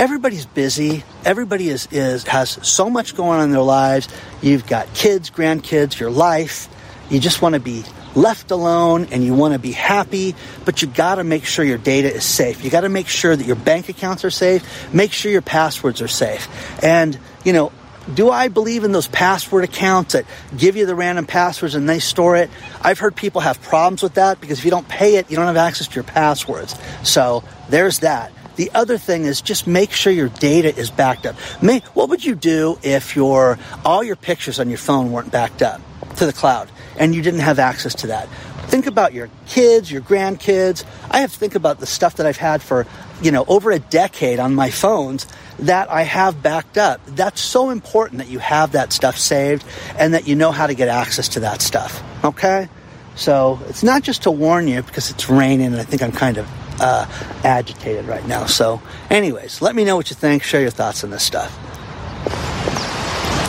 everybody's 0.00 0.46
busy. 0.46 1.04
Everybody 1.26 1.68
is, 1.68 1.86
is 1.92 2.26
has 2.26 2.58
so 2.66 2.88
much 2.88 3.14
going 3.14 3.38
on 3.38 3.44
in 3.44 3.50
their 3.50 3.60
lives. 3.60 4.08
You've 4.40 4.66
got 4.66 4.92
kids, 4.94 5.30
grandkids, 5.30 6.00
your 6.00 6.10
life. 6.10 6.68
You 7.10 7.20
just 7.20 7.42
want 7.42 7.54
to 7.54 7.60
be 7.60 7.84
left 8.14 8.50
alone 8.50 9.08
and 9.10 9.22
you 9.22 9.34
want 9.34 9.52
to 9.52 9.58
be 9.58 9.72
happy, 9.72 10.34
but 10.64 10.80
you 10.80 10.88
got 10.88 11.16
to 11.16 11.24
make 11.24 11.44
sure 11.44 11.66
your 11.66 11.78
data 11.78 12.12
is 12.12 12.24
safe. 12.24 12.64
You 12.64 12.70
got 12.70 12.80
to 12.80 12.88
make 12.88 13.08
sure 13.08 13.36
that 13.36 13.46
your 13.46 13.56
bank 13.56 13.90
accounts 13.90 14.24
are 14.24 14.30
safe. 14.30 14.92
Make 14.92 15.12
sure 15.12 15.30
your 15.30 15.42
passwords 15.42 16.00
are 16.00 16.08
safe. 16.08 16.48
And, 16.82 17.18
you 17.44 17.52
know, 17.52 17.70
do 18.14 18.30
I 18.30 18.48
believe 18.48 18.84
in 18.84 18.92
those 18.92 19.06
password 19.06 19.64
accounts 19.64 20.14
that 20.14 20.24
give 20.56 20.76
you 20.76 20.86
the 20.86 20.94
random 20.94 21.26
passwords 21.26 21.74
and 21.74 21.86
they 21.86 21.98
store 21.98 22.36
it? 22.36 22.48
I've 22.80 22.98
heard 22.98 23.14
people 23.14 23.42
have 23.42 23.60
problems 23.60 24.02
with 24.02 24.14
that 24.14 24.40
because 24.40 24.60
if 24.60 24.64
you 24.64 24.70
don't 24.70 24.88
pay 24.88 25.16
it, 25.16 25.30
you 25.30 25.36
don't 25.36 25.46
have 25.46 25.58
access 25.58 25.88
to 25.88 25.94
your 25.94 26.04
passwords. 26.04 26.74
So 27.02 27.44
there's 27.68 27.98
that. 27.98 28.32
The 28.60 28.70
other 28.74 28.98
thing 28.98 29.24
is 29.24 29.40
just 29.40 29.66
make 29.66 29.90
sure 29.90 30.12
your 30.12 30.28
data 30.28 30.76
is 30.76 30.90
backed 30.90 31.24
up. 31.24 31.34
May, 31.62 31.78
what 31.94 32.10
would 32.10 32.22
you 32.22 32.34
do 32.34 32.78
if 32.82 33.16
your 33.16 33.58
all 33.86 34.04
your 34.04 34.16
pictures 34.16 34.60
on 34.60 34.68
your 34.68 34.76
phone 34.76 35.12
weren't 35.12 35.32
backed 35.32 35.62
up 35.62 35.80
to 36.16 36.26
the 36.26 36.32
cloud 36.34 36.70
and 36.98 37.14
you 37.14 37.22
didn't 37.22 37.40
have 37.40 37.58
access 37.58 37.94
to 37.94 38.08
that? 38.08 38.28
Think 38.68 38.86
about 38.86 39.14
your 39.14 39.30
kids, 39.46 39.90
your 39.90 40.02
grandkids. 40.02 40.84
I 41.10 41.20
have 41.20 41.32
to 41.32 41.38
think 41.38 41.54
about 41.54 41.80
the 41.80 41.86
stuff 41.86 42.16
that 42.16 42.26
I've 42.26 42.36
had 42.36 42.60
for, 42.60 42.86
you 43.22 43.30
know, 43.30 43.46
over 43.48 43.70
a 43.70 43.78
decade 43.78 44.38
on 44.38 44.54
my 44.54 44.68
phones 44.68 45.26
that 45.60 45.90
I 45.90 46.02
have 46.02 46.42
backed 46.42 46.76
up. 46.76 47.00
That's 47.06 47.40
so 47.40 47.70
important 47.70 48.18
that 48.18 48.28
you 48.28 48.40
have 48.40 48.72
that 48.72 48.92
stuff 48.92 49.16
saved 49.16 49.64
and 49.96 50.12
that 50.12 50.28
you 50.28 50.36
know 50.36 50.52
how 50.52 50.66
to 50.66 50.74
get 50.74 50.88
access 50.88 51.28
to 51.30 51.40
that 51.40 51.62
stuff. 51.62 52.02
Okay? 52.22 52.68
So 53.14 53.58
it's 53.70 53.82
not 53.82 54.02
just 54.02 54.24
to 54.24 54.30
warn 54.30 54.68
you 54.68 54.82
because 54.82 55.10
it's 55.10 55.30
raining 55.30 55.68
and 55.68 55.76
I 55.76 55.84
think 55.84 56.02
I'm 56.02 56.12
kind 56.12 56.36
of 56.36 56.46
uh, 56.80 57.06
agitated 57.44 58.06
right 58.06 58.26
now. 58.26 58.46
So, 58.46 58.82
anyways, 59.10 59.62
let 59.62 59.74
me 59.74 59.84
know 59.84 59.96
what 59.96 60.10
you 60.10 60.16
think. 60.16 60.42
Share 60.42 60.60
your 60.60 60.70
thoughts 60.70 61.04
on 61.04 61.10
this 61.10 61.22
stuff. 61.22 61.56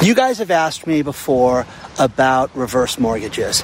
You 0.04 0.16
guys 0.16 0.40
have 0.40 0.52
asked 0.52 0.88
me 0.88 1.02
before 1.02 1.66
about 2.00 2.56
reverse 2.56 3.00
mortgages. 3.00 3.64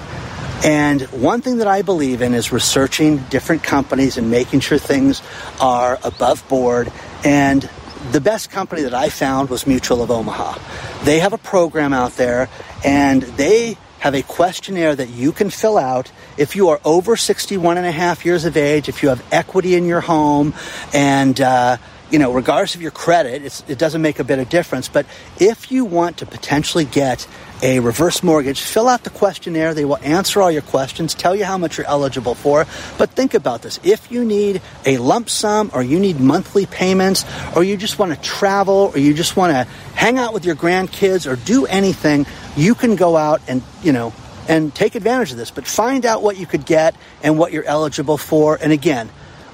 And 0.63 1.01
one 1.03 1.41
thing 1.41 1.57
that 1.57 1.67
I 1.67 1.81
believe 1.81 2.21
in 2.21 2.33
is 2.33 2.51
researching 2.51 3.17
different 3.29 3.63
companies 3.63 4.17
and 4.17 4.31
making 4.31 4.61
sure 4.61 4.77
things 4.77 5.21
are 5.59 5.99
above 6.03 6.47
board. 6.47 6.91
And 7.23 7.69
the 8.11 8.21
best 8.21 8.49
company 8.49 8.83
that 8.83 8.93
I 8.93 9.09
found 9.09 9.49
was 9.49 9.67
Mutual 9.67 10.01
of 10.01 10.11
Omaha. 10.11 10.59
They 11.03 11.19
have 11.19 11.33
a 11.33 11.37
program 11.37 11.93
out 11.93 12.13
there 12.13 12.49
and 12.83 13.23
they 13.23 13.77
have 13.99 14.13
a 14.13 14.21
questionnaire 14.21 14.95
that 14.95 15.09
you 15.09 15.31
can 15.31 15.49
fill 15.49 15.77
out. 15.77 16.11
If 16.37 16.55
you 16.55 16.69
are 16.69 16.79
over 16.85 17.15
61 17.15 17.77
and 17.77 17.85
a 17.85 17.91
half 17.91 18.25
years 18.25 18.45
of 18.45 18.55
age, 18.57 18.89
if 18.89 19.03
you 19.03 19.09
have 19.09 19.23
equity 19.31 19.75
in 19.75 19.85
your 19.85 20.01
home, 20.01 20.53
and 20.93 21.39
uh, 21.41 21.77
you 22.11 22.19
know, 22.19 22.31
regardless 22.31 22.75
of 22.75 22.81
your 22.81 22.91
credit, 22.91 23.63
it 23.67 23.77
doesn't 23.77 24.01
make 24.01 24.19
a 24.19 24.23
bit 24.23 24.39
of 24.39 24.49
difference. 24.49 24.87
But 24.87 25.05
if 25.39 25.71
you 25.71 25.85
want 25.85 26.17
to 26.17 26.25
potentially 26.25 26.85
get 26.85 27.27
a 27.61 27.79
reverse 27.79 28.23
mortgage, 28.23 28.61
fill 28.61 28.87
out 28.87 29.03
the 29.03 29.09
questionnaire. 29.09 29.73
They 29.73 29.85
will 29.85 29.97
answer 29.97 30.41
all 30.41 30.51
your 30.51 30.61
questions, 30.61 31.13
tell 31.13 31.35
you 31.35 31.43
how 31.43 31.57
much 31.57 31.77
you're 31.77 31.87
eligible 31.87 32.35
for. 32.35 32.65
But 32.97 33.09
think 33.11 33.33
about 33.33 33.61
this. 33.61 33.79
If 33.83 34.11
you 34.11 34.23
need 34.23 34.61
a 34.85 34.97
lump 34.97 35.29
sum 35.29 35.71
or 35.73 35.81
you 35.81 35.99
need 35.99 36.19
monthly 36.19 36.65
payments 36.65 37.25
or 37.55 37.63
you 37.63 37.77
just 37.77 37.99
want 37.99 38.13
to 38.13 38.21
travel 38.21 38.91
or 38.93 38.99
you 38.99 39.13
just 39.13 39.35
want 39.35 39.51
to 39.51 39.63
hang 39.95 40.17
out 40.17 40.33
with 40.33 40.45
your 40.45 40.55
grandkids 40.55 41.29
or 41.29 41.35
do 41.35 41.65
anything, 41.65 42.25
you 42.55 42.75
can 42.75 42.95
go 42.95 43.17
out 43.17 43.41
and, 43.47 43.63
you 43.83 43.91
know, 43.91 44.13
and 44.47 44.73
take 44.73 44.95
advantage 44.95 45.31
of 45.31 45.37
this. 45.37 45.51
But 45.51 45.67
find 45.67 46.05
out 46.05 46.21
what 46.21 46.37
you 46.37 46.45
could 46.45 46.65
get 46.65 46.95
and 47.23 47.37
what 47.37 47.51
you're 47.51 47.65
eligible 47.65 48.17
for. 48.17 48.57
And 48.61 48.71
again, 48.71 49.09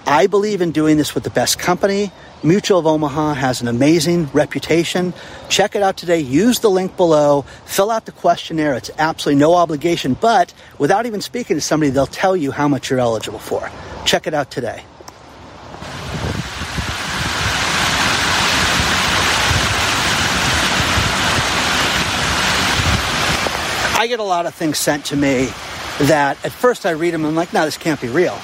I 0.05 0.27
believe 0.27 0.61
in 0.61 0.71
doing 0.71 0.97
this 0.97 1.15
with 1.15 1.23
the 1.23 1.29
best 1.29 1.57
company. 1.57 2.11
Mutual 2.45 2.79
of 2.79 2.85
Omaha 2.85 3.35
has 3.35 3.61
an 3.61 3.69
amazing 3.69 4.25
reputation. 4.33 5.13
Check 5.47 5.77
it 5.77 5.81
out 5.81 5.95
today. 5.95 6.19
Use 6.19 6.59
the 6.59 6.69
link 6.69 6.97
below. 6.97 7.43
Fill 7.63 7.89
out 7.89 8.05
the 8.05 8.11
questionnaire. 8.11 8.75
It's 8.75 8.91
absolutely 8.97 9.39
no 9.39 9.53
obligation, 9.53 10.13
but 10.19 10.53
without 10.77 11.05
even 11.05 11.21
speaking 11.21 11.55
to 11.55 11.61
somebody, 11.61 11.89
they'll 11.91 12.05
tell 12.05 12.35
you 12.35 12.51
how 12.51 12.67
much 12.67 12.89
you're 12.89 12.99
eligible 12.99 13.39
for. 13.39 13.71
Check 14.03 14.27
it 14.27 14.33
out 14.33 14.51
today. 14.51 14.83
I 23.95 24.07
get 24.07 24.19
a 24.19 24.23
lot 24.23 24.45
of 24.47 24.53
things 24.53 24.77
sent 24.77 25.05
to 25.05 25.15
me 25.15 25.45
that 26.01 26.37
at 26.43 26.51
first 26.51 26.85
I 26.85 26.91
read 26.91 27.13
them 27.13 27.21
and 27.21 27.29
I'm 27.29 27.35
like, 27.35 27.53
no, 27.53 27.63
this 27.63 27.77
can't 27.77 28.01
be 28.01 28.09
real. 28.09 28.37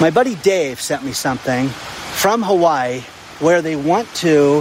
My 0.00 0.12
buddy 0.14 0.36
Dave 0.36 0.80
sent 0.80 1.02
me 1.02 1.10
something 1.10 1.66
from 1.66 2.44
Hawaii 2.44 3.02
where 3.40 3.62
they 3.62 3.76
want 3.76 4.12
to 4.16 4.60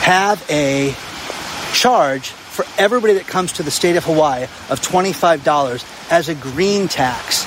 have 0.00 0.44
a 0.50 0.94
charge 1.72 2.28
for 2.28 2.64
everybody 2.78 3.14
that 3.14 3.26
comes 3.26 3.52
to 3.52 3.62
the 3.62 3.70
state 3.70 3.96
of 3.96 4.04
Hawaii 4.04 4.44
of 4.68 4.80
$25 4.80 6.10
as 6.10 6.28
a 6.28 6.34
green 6.34 6.88
tax. 6.88 7.46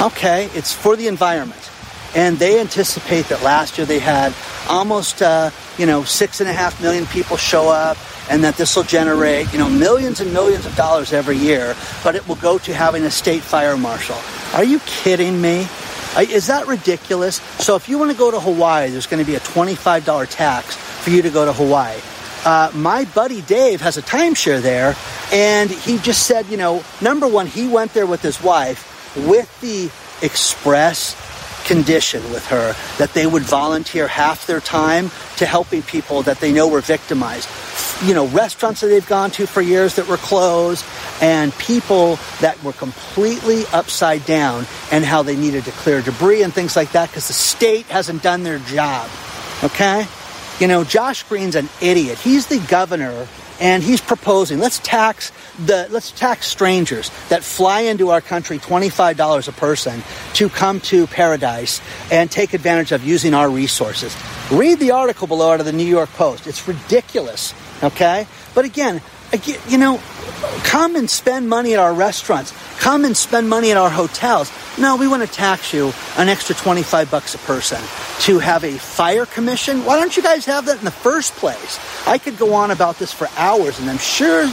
Okay, 0.00 0.48
it's 0.54 0.72
for 0.72 0.96
the 0.96 1.08
environment. 1.08 1.70
And 2.14 2.38
they 2.38 2.60
anticipate 2.60 3.26
that 3.26 3.42
last 3.42 3.78
year 3.78 3.86
they 3.86 3.98
had 3.98 4.32
almost, 4.68 5.22
uh, 5.22 5.50
you 5.76 5.86
know, 5.86 6.04
six 6.04 6.40
and 6.40 6.48
a 6.48 6.52
half 6.52 6.80
million 6.80 7.06
people 7.06 7.36
show 7.36 7.68
up 7.68 7.96
and 8.30 8.44
that 8.44 8.56
this 8.56 8.76
will 8.76 8.82
generate, 8.84 9.52
you 9.52 9.58
know, 9.58 9.68
millions 9.68 10.20
and 10.20 10.32
millions 10.32 10.66
of 10.66 10.76
dollars 10.76 11.12
every 11.12 11.36
year, 11.36 11.74
but 12.04 12.14
it 12.14 12.26
will 12.28 12.36
go 12.36 12.58
to 12.58 12.74
having 12.74 13.02
a 13.04 13.10
state 13.10 13.42
fire 13.42 13.76
marshal. 13.76 14.16
Are 14.54 14.64
you 14.64 14.80
kidding 14.80 15.40
me? 15.40 15.66
Is 16.16 16.48
that 16.48 16.66
ridiculous? 16.66 17.36
So 17.58 17.76
if 17.76 17.88
you 17.88 17.98
want 17.98 18.10
to 18.10 18.16
go 18.16 18.30
to 18.30 18.40
Hawaii, 18.40 18.90
there's 18.90 19.06
going 19.06 19.24
to 19.24 19.30
be 19.30 19.36
a 19.36 19.40
$25 19.40 20.28
tax 20.30 20.76
for 20.76 21.10
you 21.10 21.22
to 21.22 21.30
go 21.30 21.44
to 21.44 21.52
Hawaii. 21.52 21.98
Uh, 22.44 22.70
my 22.74 23.04
buddy 23.04 23.42
Dave 23.42 23.80
has 23.80 23.96
a 23.96 24.02
timeshare 24.02 24.62
there, 24.62 24.96
and 25.32 25.70
he 25.70 25.98
just 25.98 26.26
said, 26.26 26.46
you 26.46 26.56
know, 26.56 26.82
number 27.00 27.26
one, 27.26 27.46
he 27.46 27.68
went 27.68 27.92
there 27.94 28.06
with 28.06 28.22
his 28.22 28.42
wife 28.42 29.16
with 29.16 29.60
the 29.60 29.90
express 30.24 31.16
condition 31.66 32.22
with 32.32 32.46
her 32.46 32.74
that 32.96 33.12
they 33.12 33.26
would 33.26 33.42
volunteer 33.42 34.08
half 34.08 34.46
their 34.46 34.60
time 34.60 35.10
to 35.36 35.44
helping 35.44 35.82
people 35.82 36.22
that 36.22 36.40
they 36.40 36.52
know 36.52 36.66
were 36.66 36.80
victimized. 36.80 37.48
You 38.02 38.14
know, 38.14 38.26
restaurants 38.28 38.80
that 38.80 38.86
they've 38.86 39.06
gone 39.06 39.30
to 39.32 39.46
for 39.46 39.60
years 39.60 39.96
that 39.96 40.08
were 40.08 40.16
closed, 40.16 40.84
and 41.20 41.52
people 41.58 42.18
that 42.40 42.62
were 42.62 42.72
completely 42.72 43.64
upside 43.72 44.24
down, 44.24 44.66
and 44.92 45.04
how 45.04 45.22
they 45.22 45.36
needed 45.36 45.64
to 45.64 45.70
clear 45.72 46.00
debris 46.02 46.42
and 46.42 46.52
things 46.52 46.76
like 46.76 46.92
that 46.92 47.08
because 47.08 47.28
the 47.28 47.34
state 47.34 47.86
hasn't 47.86 48.22
done 48.22 48.42
their 48.42 48.58
job. 48.60 49.08
Okay? 49.64 50.06
You 50.60 50.66
know, 50.66 50.84
Josh 50.84 51.22
Green's 51.24 51.54
an 51.54 51.68
idiot. 51.80 52.18
He's 52.18 52.46
the 52.46 52.58
governor 52.68 53.26
and 53.60 53.82
he's 53.82 54.00
proposing 54.00 54.58
let's 54.58 54.78
tax 54.80 55.32
the 55.66 55.88
let's 55.90 56.12
tax 56.12 56.46
strangers 56.46 57.10
that 57.28 57.42
fly 57.42 57.80
into 57.80 58.10
our 58.10 58.20
country 58.20 58.58
$25 58.58 59.48
a 59.48 59.52
person 59.52 60.02
to 60.34 60.48
come 60.48 60.80
to 60.80 61.06
paradise 61.06 61.80
and 62.10 62.30
take 62.30 62.54
advantage 62.54 62.92
of 62.92 63.04
using 63.04 63.34
our 63.34 63.50
resources 63.50 64.16
read 64.50 64.78
the 64.78 64.90
article 64.90 65.26
below 65.26 65.52
out 65.52 65.60
of 65.60 65.66
the 65.66 65.72
new 65.72 65.84
york 65.84 66.08
post 66.10 66.46
it's 66.46 66.66
ridiculous 66.68 67.54
okay 67.82 68.26
but 68.54 68.64
again 68.64 69.00
you 69.68 69.78
know 69.78 70.00
come 70.64 70.96
and 70.96 71.08
spend 71.08 71.48
money 71.48 71.72
at 71.72 71.78
our 71.78 71.94
restaurants 71.94 72.52
come 72.78 73.04
and 73.04 73.16
spend 73.16 73.48
money 73.48 73.70
at 73.70 73.76
our 73.76 73.90
hotels 73.90 74.52
no 74.78 74.96
we 74.96 75.08
want 75.08 75.22
to 75.22 75.28
tax 75.28 75.72
you 75.72 75.92
an 76.16 76.28
extra 76.28 76.54
25 76.54 77.10
bucks 77.10 77.34
a 77.34 77.38
person 77.38 77.80
to 78.20 78.38
have 78.38 78.64
a 78.64 78.72
fire 78.72 79.26
commission. 79.26 79.84
Why 79.84 79.98
don't 79.98 80.16
you 80.16 80.22
guys 80.22 80.44
have 80.46 80.66
that 80.66 80.78
in 80.78 80.84
the 80.84 80.90
first 80.90 81.34
place? 81.34 81.78
I 82.06 82.18
could 82.18 82.36
go 82.36 82.52
on 82.54 82.70
about 82.70 82.98
this 82.98 83.12
for 83.12 83.28
hours, 83.36 83.78
and 83.78 83.88
I'm 83.88 83.98
sure 83.98 84.44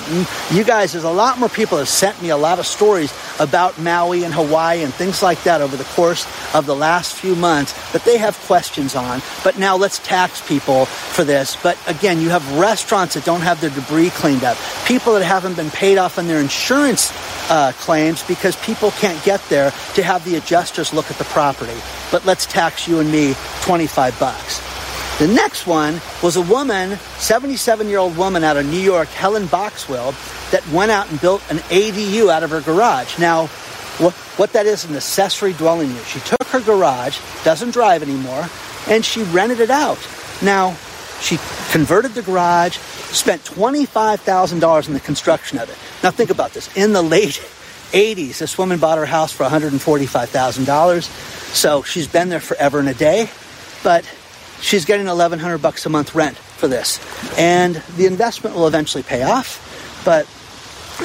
you 0.52 0.64
guys, 0.64 0.94
there's 0.94 1.04
a 1.04 1.10
lot 1.10 1.40
more 1.40 1.50
people 1.50 1.78
have 1.78 1.90
sent 1.90 2.22
me 2.22 2.30
a 2.30 2.38
lot 2.38 2.60
of 2.60 2.68
stories 2.68 3.14
about 3.40 3.80
Maui 3.80 4.24
and 4.24 4.34
Hawaii 4.34 4.84
and 4.84 4.94
things 4.94 5.24
like 5.24 5.42
that 5.44 5.62
over 5.62 5.76
the 5.76 5.84
course 5.84 6.26
of 6.54 6.66
the 6.66 6.76
last 6.76 7.16
few 7.16 7.36
months 7.36 7.74
that 7.92 8.04
they 8.06 8.18
have 8.18 8.38
questions 8.42 8.96
on. 8.96 9.22
But 9.44 9.58
now 9.58 9.76
let's 9.76 10.00
tax 10.00 10.48
people 10.48 10.86
for 10.86 11.24
this. 11.24 11.58
But 11.62 11.78
again, 11.88 12.22
you 12.22 12.30
have 12.30 12.58
restaurants 12.58 13.16
that 13.16 13.26
don't 13.26 13.42
have 13.42 13.62
their 13.62 13.72
debris 13.72 14.12
cleaned 14.12 14.44
up, 14.44 14.58
people 14.86 15.14
that 15.14 15.24
haven't 15.24 15.56
been 15.56 15.65
paid 15.72 15.98
off 15.98 16.18
on 16.18 16.28
their 16.28 16.40
insurance 16.40 17.12
uh, 17.50 17.72
claims 17.74 18.24
because 18.24 18.56
people 18.58 18.92
can't 18.92 19.24
get 19.24 19.42
there 19.50 19.72
to 19.96 20.04
have 20.04 20.24
the 20.26 20.36
adjusters 20.36 20.94
look 20.94 21.10
at 21.12 21.18
the 21.18 21.24
property. 21.26 21.78
But 22.12 22.26
let's 22.26 22.46
tax 22.46 22.88
you 22.88 23.00
and 23.00 23.12
me 23.12 23.36
25 23.62 24.20
bucks. 24.20 24.62
The 25.20 25.28
next 25.28 25.66
one 25.66 26.02
was 26.22 26.36
a 26.36 26.42
woman, 26.42 26.98
77 27.18 27.88
year 27.88 28.00
old 28.00 28.18
woman 28.18 28.44
out 28.44 28.58
of 28.58 28.66
New 28.66 28.80
York, 28.80 29.08
Helen 29.08 29.48
Boxwell, 29.48 30.14
that 30.52 30.68
went 30.70 30.92
out 30.92 31.10
and 31.10 31.22
built 31.22 31.42
an 31.50 31.58
ADU 31.58 32.30
out 32.30 32.44
of 32.44 32.50
her 32.50 32.62
garage. 32.62 33.18
Now, 33.18 33.48
what, 33.98 34.14
what 34.38 34.52
that 34.54 34.66
is 34.66 34.84
an 34.84 34.94
accessory 34.94 35.54
dwelling 35.54 35.88
unit. 35.88 36.06
She 36.06 36.20
took 36.20 36.44
her 36.48 36.60
garage, 36.60 37.20
doesn't 37.46 37.72
drive 37.72 38.04
anymore, 38.04 38.46
and 38.90 39.06
she 39.06 39.24
rented 39.24 39.62
it 39.62 39.70
out. 39.70 39.98
Now, 40.42 40.76
she 41.22 41.38
converted 41.72 42.14
the 42.14 42.22
garage, 42.22 42.78
spent 42.78 43.44
$25,000 43.44 44.88
in 44.88 44.94
the 44.94 45.00
construction 45.00 45.58
of 45.58 45.70
it. 45.70 45.78
Now, 46.04 46.12
think 46.12 46.30
about 46.30 46.52
this. 46.54 46.76
In 46.76 46.94
the 46.94 47.02
late 47.02 47.34
80s, 47.92 48.40
this 48.40 48.58
woman 48.58 48.80
bought 48.80 48.98
her 48.98 49.06
house 49.06 49.32
for 49.32 49.46
$145,000. 49.46 51.04
So 51.56 51.84
she's 51.84 52.08
been 52.08 52.30
there 52.30 52.40
forever 52.40 52.80
and 52.80 52.90
a 52.90 52.94
day 52.94 53.30
but 53.86 54.04
she's 54.62 54.84
getting 54.84 55.06
1100 55.06 55.60
bucks 55.60 55.86
a 55.86 55.90
month 55.90 56.16
rent 56.16 56.36
for 56.36 56.68
this. 56.68 57.00
And 57.38 57.76
the 57.98 58.08
investment 58.08 58.56
will 58.56 58.68
eventually 58.68 59.04
pay 59.04 59.22
off, 59.22 60.02
but 60.04 60.28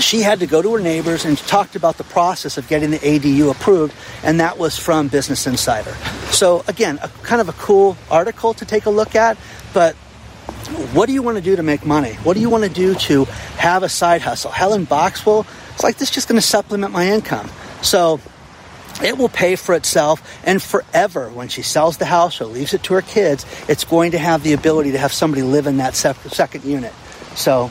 she 0.01 0.23
had 0.23 0.41
to 0.41 0.47
go 0.47 0.63
to 0.63 0.73
her 0.75 0.81
neighbors 0.81 1.27
and 1.27 1.37
talked 1.37 1.77
about 1.77 1.99
the 1.99 2.05
process 2.05 2.57
of 2.57 2.67
getting 2.69 2.91
the 2.91 2.99
ADU 2.99 3.51
approved, 3.51 3.95
and 4.25 4.41
that 4.41 4.57
was 4.57 4.79
from 4.79 5.09
Business 5.09 5.47
Insider. 5.47 5.93
So 6.31 6.65
again, 6.69 6.99
a, 7.03 7.09
kind 7.23 7.43
of 7.43 7.51
a 7.51 7.53
cool 7.53 7.99
article 8.11 8.55
to 8.55 8.65
take 8.65 8.87
a 8.87 8.91
look 8.91 9.15
at, 9.15 9.37
but 9.73 9.95
what 10.93 11.07
do 11.07 11.13
you 11.13 11.23
want 11.23 11.37
to 11.37 11.43
do 11.43 11.57
to 11.57 11.63
make 11.63 11.85
money? 11.85 12.15
What 12.25 12.35
do 12.35 12.41
you 12.41 12.51
want 12.51 12.65
to 12.65 12.71
do 12.71 12.95
to 12.95 13.25
have 13.57 13.83
a 13.83 13.89
side 13.89 14.23
hustle? 14.23 14.51
Helen 14.51 14.87
Boxwell, 14.87 15.47
it's 15.75 15.83
like 15.83 15.97
this 15.97 16.11
just 16.11 16.29
going 16.29 16.41
to 16.41 16.47
supplement 16.47 16.93
my 16.93 17.09
income. 17.09 17.49
So 17.83 18.21
it 19.03 19.17
will 19.17 19.29
pay 19.29 19.57
for 19.57 19.75
itself 19.75 20.41
and 20.45 20.63
forever 20.63 21.31
when 21.31 21.49
she 21.49 21.63
sells 21.63 21.97
the 21.97 22.05
house 22.05 22.41
or 22.41 22.45
leaves 22.47 22.75
it 22.75 22.83
to 22.83 22.95
her 22.95 23.03
kids 23.03 23.47
it's 23.69 23.85
going 23.85 24.11
to 24.11 24.19
have 24.19 24.43
the 24.43 24.53
ability 24.53 24.93
to 24.93 24.99
have 24.99 25.13
somebody 25.13 25.43
live 25.43 25.67
in 25.67 25.79
that 25.79 25.95
second 25.95 26.65
unit 26.65 26.93
so 27.35 27.71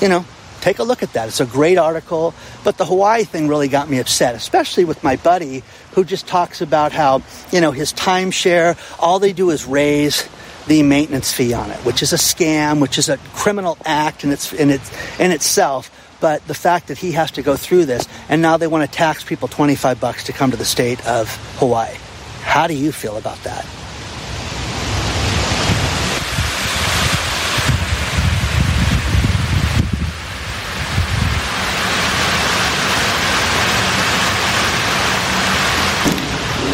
you 0.00 0.08
know 0.08 0.24
take 0.60 0.78
a 0.78 0.82
look 0.82 1.02
at 1.02 1.12
that 1.12 1.28
it's 1.28 1.40
a 1.40 1.46
great 1.46 1.78
article 1.78 2.34
but 2.64 2.76
the 2.76 2.84
hawaii 2.84 3.24
thing 3.24 3.48
really 3.48 3.68
got 3.68 3.88
me 3.88 3.98
upset 3.98 4.34
especially 4.34 4.84
with 4.84 5.02
my 5.02 5.16
buddy 5.16 5.62
who 5.92 6.04
just 6.04 6.26
talks 6.26 6.60
about 6.60 6.92
how 6.92 7.22
you 7.52 7.60
know 7.60 7.70
his 7.70 7.92
timeshare 7.92 8.76
all 8.98 9.18
they 9.18 9.32
do 9.32 9.50
is 9.50 9.64
raise 9.64 10.28
the 10.66 10.82
maintenance 10.82 11.32
fee 11.32 11.52
on 11.52 11.70
it 11.70 11.78
which 11.78 12.02
is 12.02 12.12
a 12.12 12.16
scam 12.16 12.80
which 12.80 12.98
is 12.98 13.08
a 13.08 13.16
criminal 13.34 13.78
act 13.84 14.24
in 14.24 14.30
its 14.30 14.52
in 14.52 14.70
its 14.70 14.90
in 15.20 15.30
itself 15.30 15.90
but 16.20 16.46
the 16.46 16.54
fact 16.54 16.88
that 16.88 16.98
he 16.98 17.12
has 17.12 17.30
to 17.32 17.42
go 17.42 17.56
through 17.56 17.84
this, 17.84 18.08
and 18.28 18.40
now 18.40 18.56
they 18.56 18.66
want 18.66 18.90
to 18.90 18.96
tax 18.96 19.22
people 19.24 19.48
25 19.48 20.00
bucks 20.00 20.24
to 20.24 20.32
come 20.32 20.50
to 20.50 20.56
the 20.56 20.64
state 20.64 21.06
of 21.06 21.34
Hawaii. 21.58 21.94
How 22.42 22.66
do 22.66 22.74
you 22.74 22.92
feel 22.92 23.16
about 23.16 23.38
that? 23.44 23.66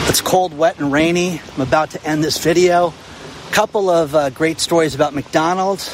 It's 0.08 0.20
cold, 0.20 0.56
wet, 0.56 0.78
and 0.78 0.92
rainy. 0.92 1.40
I'm 1.54 1.60
about 1.62 1.90
to 1.92 2.04
end 2.06 2.22
this 2.22 2.36
video. 2.38 2.92
Couple 3.52 3.90
of 3.90 4.14
uh, 4.14 4.30
great 4.30 4.60
stories 4.60 4.94
about 4.94 5.12
McDonald's. 5.12 5.92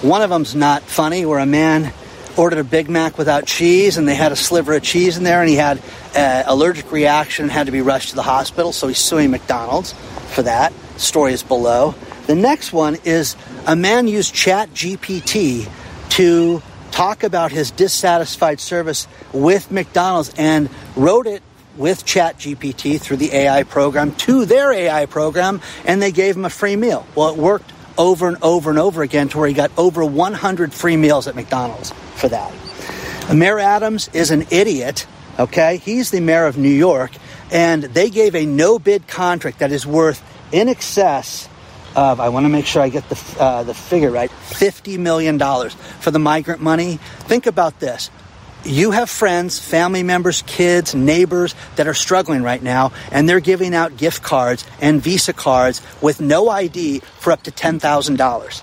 One 0.00 0.22
of 0.22 0.30
them's 0.30 0.54
not 0.54 0.84
funny, 0.84 1.26
where 1.26 1.40
a 1.40 1.46
man 1.46 1.92
ordered 2.36 2.60
a 2.60 2.64
Big 2.64 2.88
Mac 2.88 3.18
without 3.18 3.46
cheese, 3.46 3.96
and 3.96 4.06
they 4.06 4.14
had 4.14 4.30
a 4.30 4.36
sliver 4.36 4.74
of 4.74 4.82
cheese 4.84 5.16
in 5.16 5.24
there, 5.24 5.40
and 5.40 5.50
he 5.50 5.56
had 5.56 5.82
an 6.14 6.44
allergic 6.46 6.92
reaction 6.92 7.46
and 7.46 7.52
had 7.52 7.66
to 7.66 7.72
be 7.72 7.80
rushed 7.80 8.10
to 8.10 8.14
the 8.14 8.22
hospital. 8.22 8.70
So 8.70 8.86
he's 8.86 8.98
suing 8.98 9.32
McDonald's 9.32 9.92
for 10.34 10.42
that. 10.42 10.72
Story 10.96 11.32
is 11.32 11.42
below. 11.42 11.96
The 12.28 12.36
next 12.36 12.72
one 12.72 12.96
is 13.04 13.34
a 13.66 13.74
man 13.74 14.06
used 14.06 14.32
Chat 14.32 14.70
GPT 14.70 15.68
to 16.10 16.62
talk 16.92 17.24
about 17.24 17.50
his 17.50 17.72
dissatisfied 17.72 18.60
service 18.60 19.08
with 19.32 19.72
McDonald's 19.72 20.32
and 20.38 20.70
wrote 20.94 21.26
it 21.26 21.42
with 21.76 22.04
Chat 22.04 22.38
GPT 22.38 23.00
through 23.00 23.18
the 23.18 23.32
AI 23.32 23.62
program 23.62 24.14
to 24.16 24.44
their 24.44 24.72
AI 24.72 25.06
program, 25.06 25.60
and 25.84 26.00
they 26.00 26.12
gave 26.12 26.36
him 26.36 26.44
a 26.44 26.50
free 26.50 26.76
meal. 26.76 27.06
Well, 27.14 27.30
it 27.30 27.36
worked 27.36 27.72
over 27.96 28.28
and 28.28 28.36
over 28.42 28.70
and 28.70 28.78
over 28.78 29.02
again 29.02 29.28
to 29.28 29.38
where 29.38 29.48
he 29.48 29.54
got 29.54 29.70
over 29.78 30.04
100 30.04 30.72
free 30.72 30.96
meals 30.96 31.26
at 31.28 31.34
McDonald's 31.34 31.92
for 32.16 32.28
that. 32.28 32.52
Mayor 33.32 33.58
Adams 33.58 34.08
is 34.12 34.30
an 34.30 34.46
idiot, 34.50 35.06
okay? 35.38 35.78
He's 35.78 36.10
the 36.10 36.20
mayor 36.20 36.46
of 36.46 36.58
New 36.58 36.68
York, 36.68 37.12
and 37.50 37.84
they 37.84 38.10
gave 38.10 38.34
a 38.34 38.44
no 38.44 38.78
bid 38.78 39.06
contract 39.08 39.60
that 39.60 39.72
is 39.72 39.86
worth 39.86 40.22
in 40.52 40.68
excess 40.68 41.48
of, 41.96 42.20
I 42.20 42.28
want 42.28 42.44
to 42.44 42.50
make 42.50 42.66
sure 42.66 42.82
I 42.82 42.88
get 42.88 43.08
the, 43.08 43.36
uh, 43.40 43.62
the 43.62 43.74
figure 43.74 44.10
right, 44.10 44.30
$50 44.30 44.98
million 44.98 45.38
for 46.00 46.10
the 46.10 46.18
migrant 46.18 46.60
money. 46.60 46.98
Think 47.20 47.46
about 47.46 47.80
this. 47.80 48.10
You 48.64 48.92
have 48.92 49.10
friends, 49.10 49.58
family 49.58 50.02
members, 50.02 50.40
kids, 50.46 50.94
neighbors 50.94 51.54
that 51.76 51.86
are 51.86 51.92
struggling 51.92 52.42
right 52.42 52.62
now, 52.62 52.92
and 53.12 53.28
they're 53.28 53.40
giving 53.40 53.74
out 53.74 53.98
gift 53.98 54.22
cards 54.22 54.64
and 54.80 55.02
Visa 55.02 55.34
cards 55.34 55.82
with 56.00 56.18
no 56.18 56.48
ID 56.48 57.00
for 57.20 57.30
up 57.30 57.42
to 57.42 57.50
$10,000. 57.50 58.60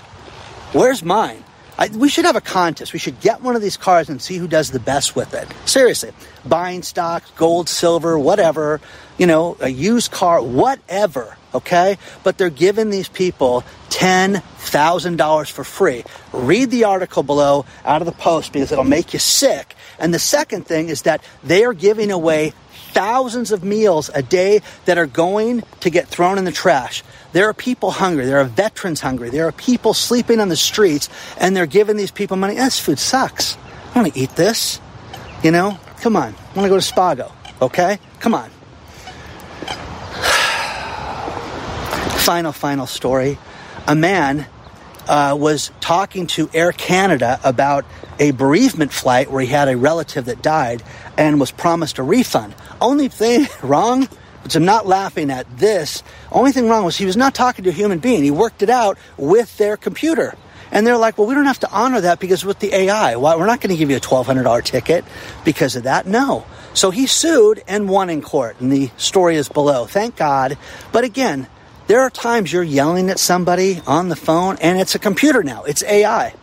Where's 0.74 1.04
mine? 1.04 1.44
I, 1.78 1.90
we 1.90 2.10
should 2.10 2.26
have 2.26 2.36
a 2.36 2.42
contest. 2.42 2.94
We 2.94 3.00
should 3.00 3.20
get 3.22 3.42
one 3.42 3.56
of 3.56 3.62
these 3.62 3.78
cards 3.78 4.10
and 4.10 4.22
see 4.22 4.38
who 4.38 4.48
does 4.48 4.72
the 4.72 4.80
best 4.80 5.16
with 5.16 5.34
it. 5.36 5.48
Seriously, 5.66 6.12
buying 6.46 6.82
stocks, 6.82 7.30
gold, 7.32 7.70
silver, 7.70 8.18
whatever, 8.18 8.82
you 9.20 9.28
know, 9.28 9.56
a 9.60 9.70
used 9.70 10.12
car, 10.12 10.42
whatever, 10.42 11.38
okay? 11.54 11.98
But 12.24 12.38
they're 12.40 12.50
giving 12.50 12.90
these 12.90 13.08
people 13.08 13.64
$10,000 13.90 15.52
for 15.52 15.64
free. 15.64 16.04
Read 16.34 16.72
the 16.72 16.86
article 16.86 17.24
below 17.24 17.66
out 17.86 18.02
of 18.02 18.06
the 18.06 18.12
post 18.12 18.52
because 18.52 18.72
it'll 18.72 18.84
make 18.84 19.14
you 19.14 19.20
sick. 19.20 19.76
And 20.02 20.14
the 20.14 20.20
second 20.20 20.66
thing 20.66 20.90
is 20.90 21.04
that 21.04 21.24
they 21.44 21.64
are 21.64 21.74
giving 21.74 22.12
away 22.12 22.54
thousands 22.92 23.52
of 23.52 23.64
meals 23.64 24.10
a 24.14 24.22
day 24.22 24.62
that 24.86 24.98
are 24.98 25.06
going 25.06 25.64
to 25.80 25.90
get 25.90 26.08
thrown 26.08 26.38
in 26.38 26.44
the 26.44 26.52
trash. 26.52 27.04
There 27.32 27.48
are 27.48 27.54
people 27.54 27.92
hungry. 27.92 28.26
There 28.26 28.40
are 28.40 28.46
veterans 28.46 29.00
hungry. 29.00 29.30
There 29.30 29.48
are 29.48 29.54
people 29.54 29.94
sleeping 29.94 30.40
on 30.40 30.50
the 30.50 30.58
streets, 30.58 31.08
and 31.40 31.56
they're 31.56 31.68
giving 31.68 31.96
these 31.96 32.12
people 32.12 32.36
money. 32.36 32.56
This 32.56 32.80
food 32.80 33.00
sucks. 33.00 33.58
I 33.94 34.02
want 34.02 34.14
to 34.14 34.20
eat 34.20 34.36
this. 34.36 34.82
You 35.44 35.52
know, 35.52 35.80
come 36.02 36.16
on. 36.16 36.34
I 36.34 36.56
want 36.56 36.66
to 36.66 36.70
go 36.70 36.80
to 36.80 36.94
Spago. 36.94 37.32
Okay, 37.62 38.00
come 38.20 38.34
on. 38.34 38.50
final, 42.20 42.52
final 42.52 42.88
story. 42.88 43.38
A 43.88 43.96
man 43.96 44.48
uh, 45.08 45.36
was 45.40 45.72
talking 45.80 46.28
to 46.28 46.50
Air 46.54 46.72
Canada 46.72 47.40
about 47.44 47.86
a 48.20 48.32
bereavement 48.32 48.92
flight 48.94 49.32
where 49.32 49.42
he 49.42 49.48
had 49.48 49.68
a 49.68 49.78
relative 49.78 50.26
that 50.26 50.42
died 50.42 50.84
and 51.18 51.40
was 51.40 51.52
promised 51.52 51.98
a 51.98 52.04
refund. 52.04 52.56
Only 52.80 53.08
thing 53.08 53.48
wrong 53.64 54.08
which 54.44 54.56
I'm 54.56 54.66
not 54.66 54.88
laughing 54.88 55.30
at 55.30 55.58
this. 55.58 56.04
Only 56.32 56.52
thing 56.52 56.68
wrong 56.68 56.84
was 56.84 56.98
he 56.98 57.06
was 57.06 57.18
not 57.18 57.36
talking 57.36 57.64
to 57.66 57.70
a 57.70 57.74
human 57.74 58.00
being. 58.00 58.24
He 58.24 58.32
worked 58.32 58.64
it 58.64 58.70
out 58.70 58.98
with 59.18 59.56
their 59.58 59.78
computer. 59.78 60.36
And 60.72 60.88
they're 60.88 60.98
like, 60.98 61.18
well, 61.18 61.28
we 61.28 61.36
don't 61.36 61.46
have 61.46 61.60
to 61.60 61.72
honor 61.72 62.02
that 62.02 62.20
because 62.20 62.46
with 62.46 62.60
the 62.60 62.74
AI, 62.74 63.18
why, 63.18 63.36
we're 63.36 63.46
not 63.46 63.60
going 63.60 63.76
to 63.76 63.78
give 63.78 63.90
you 63.90 63.98
a 63.98 64.00
$1,200 64.00 64.64
ticket 64.64 65.04
because 65.44 65.76
of 65.76 65.84
that. 65.84 66.08
No. 66.08 66.46
So 66.74 66.92
he 66.92 67.08
sued 67.08 67.62
and 67.68 67.90
won 67.90 68.10
in 68.10 68.22
court. 68.22 68.60
And 68.62 68.72
the 68.72 68.90
story 68.96 69.36
is 69.36 69.50
below. 69.50 69.86
Thank 69.86 70.16
God. 70.16 70.58
But 70.94 71.04
again, 71.04 71.48
there 71.92 72.00
are 72.00 72.10
times 72.10 72.54
you're 72.54 72.64
yelling 72.64 73.10
at 73.10 73.20
somebody 73.20 73.82
on 73.86 74.08
the 74.08 74.16
phone 74.16 74.56
and 74.62 74.80
it's 74.80 74.96
a 74.96 75.00
computer 75.00 75.44
now. 75.44 75.64
It's 75.64 75.84
AI 75.84 76.34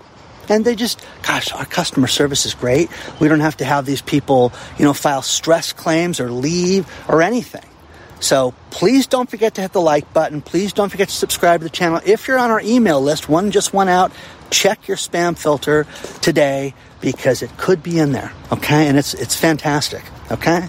and 0.50 0.62
they 0.62 0.74
just 0.74 1.02
gosh 1.22 1.50
our 1.52 1.64
customer 1.64 2.06
service 2.06 2.44
is 2.44 2.52
great 2.52 2.90
we 3.18 3.28
don't 3.28 3.40
have 3.40 3.56
to 3.56 3.64
have 3.64 3.86
these 3.86 4.02
people 4.02 4.52
you 4.78 4.84
know 4.84 4.92
file 4.92 5.22
stress 5.22 5.72
claims 5.72 6.20
or 6.20 6.30
leave 6.30 6.86
or 7.06 7.20
anything 7.20 7.64
so 8.20 8.52
please 8.70 9.06
don't 9.06 9.30
forget 9.30 9.54
to 9.54 9.60
hit 9.60 9.72
the 9.72 9.80
like 9.80 10.12
button. 10.12 10.42
Please 10.42 10.72
don't 10.72 10.88
forget 10.88 11.08
to 11.08 11.14
subscribe 11.14 11.60
to 11.60 11.64
the 11.64 11.70
channel. 11.70 12.00
If 12.04 12.26
you're 12.26 12.38
on 12.38 12.50
our 12.50 12.60
email 12.60 13.00
list, 13.00 13.28
one 13.28 13.50
just 13.50 13.72
went 13.72 13.90
out. 13.90 14.10
Check 14.50 14.88
your 14.88 14.96
spam 14.96 15.38
filter 15.38 15.86
today 16.20 16.74
because 17.00 17.42
it 17.42 17.56
could 17.56 17.82
be 17.82 17.98
in 17.98 18.12
there. 18.12 18.32
Okay, 18.50 18.88
and 18.88 18.98
it's 18.98 19.14
it's 19.14 19.36
fantastic. 19.36 20.02
Okay, 20.32 20.68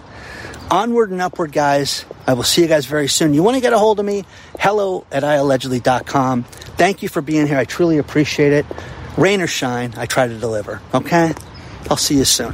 onward 0.71 1.11
and 1.11 1.21
upward, 1.21 1.51
guys. 1.51 2.05
I 2.27 2.33
will 2.33 2.43
see 2.43 2.61
you 2.61 2.67
guys 2.67 2.85
very 2.85 3.07
soon. 3.07 3.33
You 3.33 3.43
want 3.43 3.55
to 3.55 3.61
get 3.61 3.73
a 3.73 3.79
hold 3.79 3.99
of 3.99 4.05
me? 4.05 4.25
Hello 4.59 5.05
at 5.11 5.23
iallegedly.com. 5.23 6.43
Thank 6.43 7.03
you 7.03 7.09
for 7.09 7.21
being 7.21 7.47
here. 7.47 7.57
I 7.57 7.65
truly 7.65 7.97
appreciate 7.97 8.53
it. 8.53 8.65
Rain 9.17 9.41
or 9.41 9.47
shine, 9.47 9.93
I 9.97 10.05
try 10.05 10.27
to 10.27 10.37
deliver. 10.37 10.81
Okay, 10.93 11.33
I'll 11.89 11.97
see 11.97 12.17
you 12.17 12.25
soon. 12.25 12.53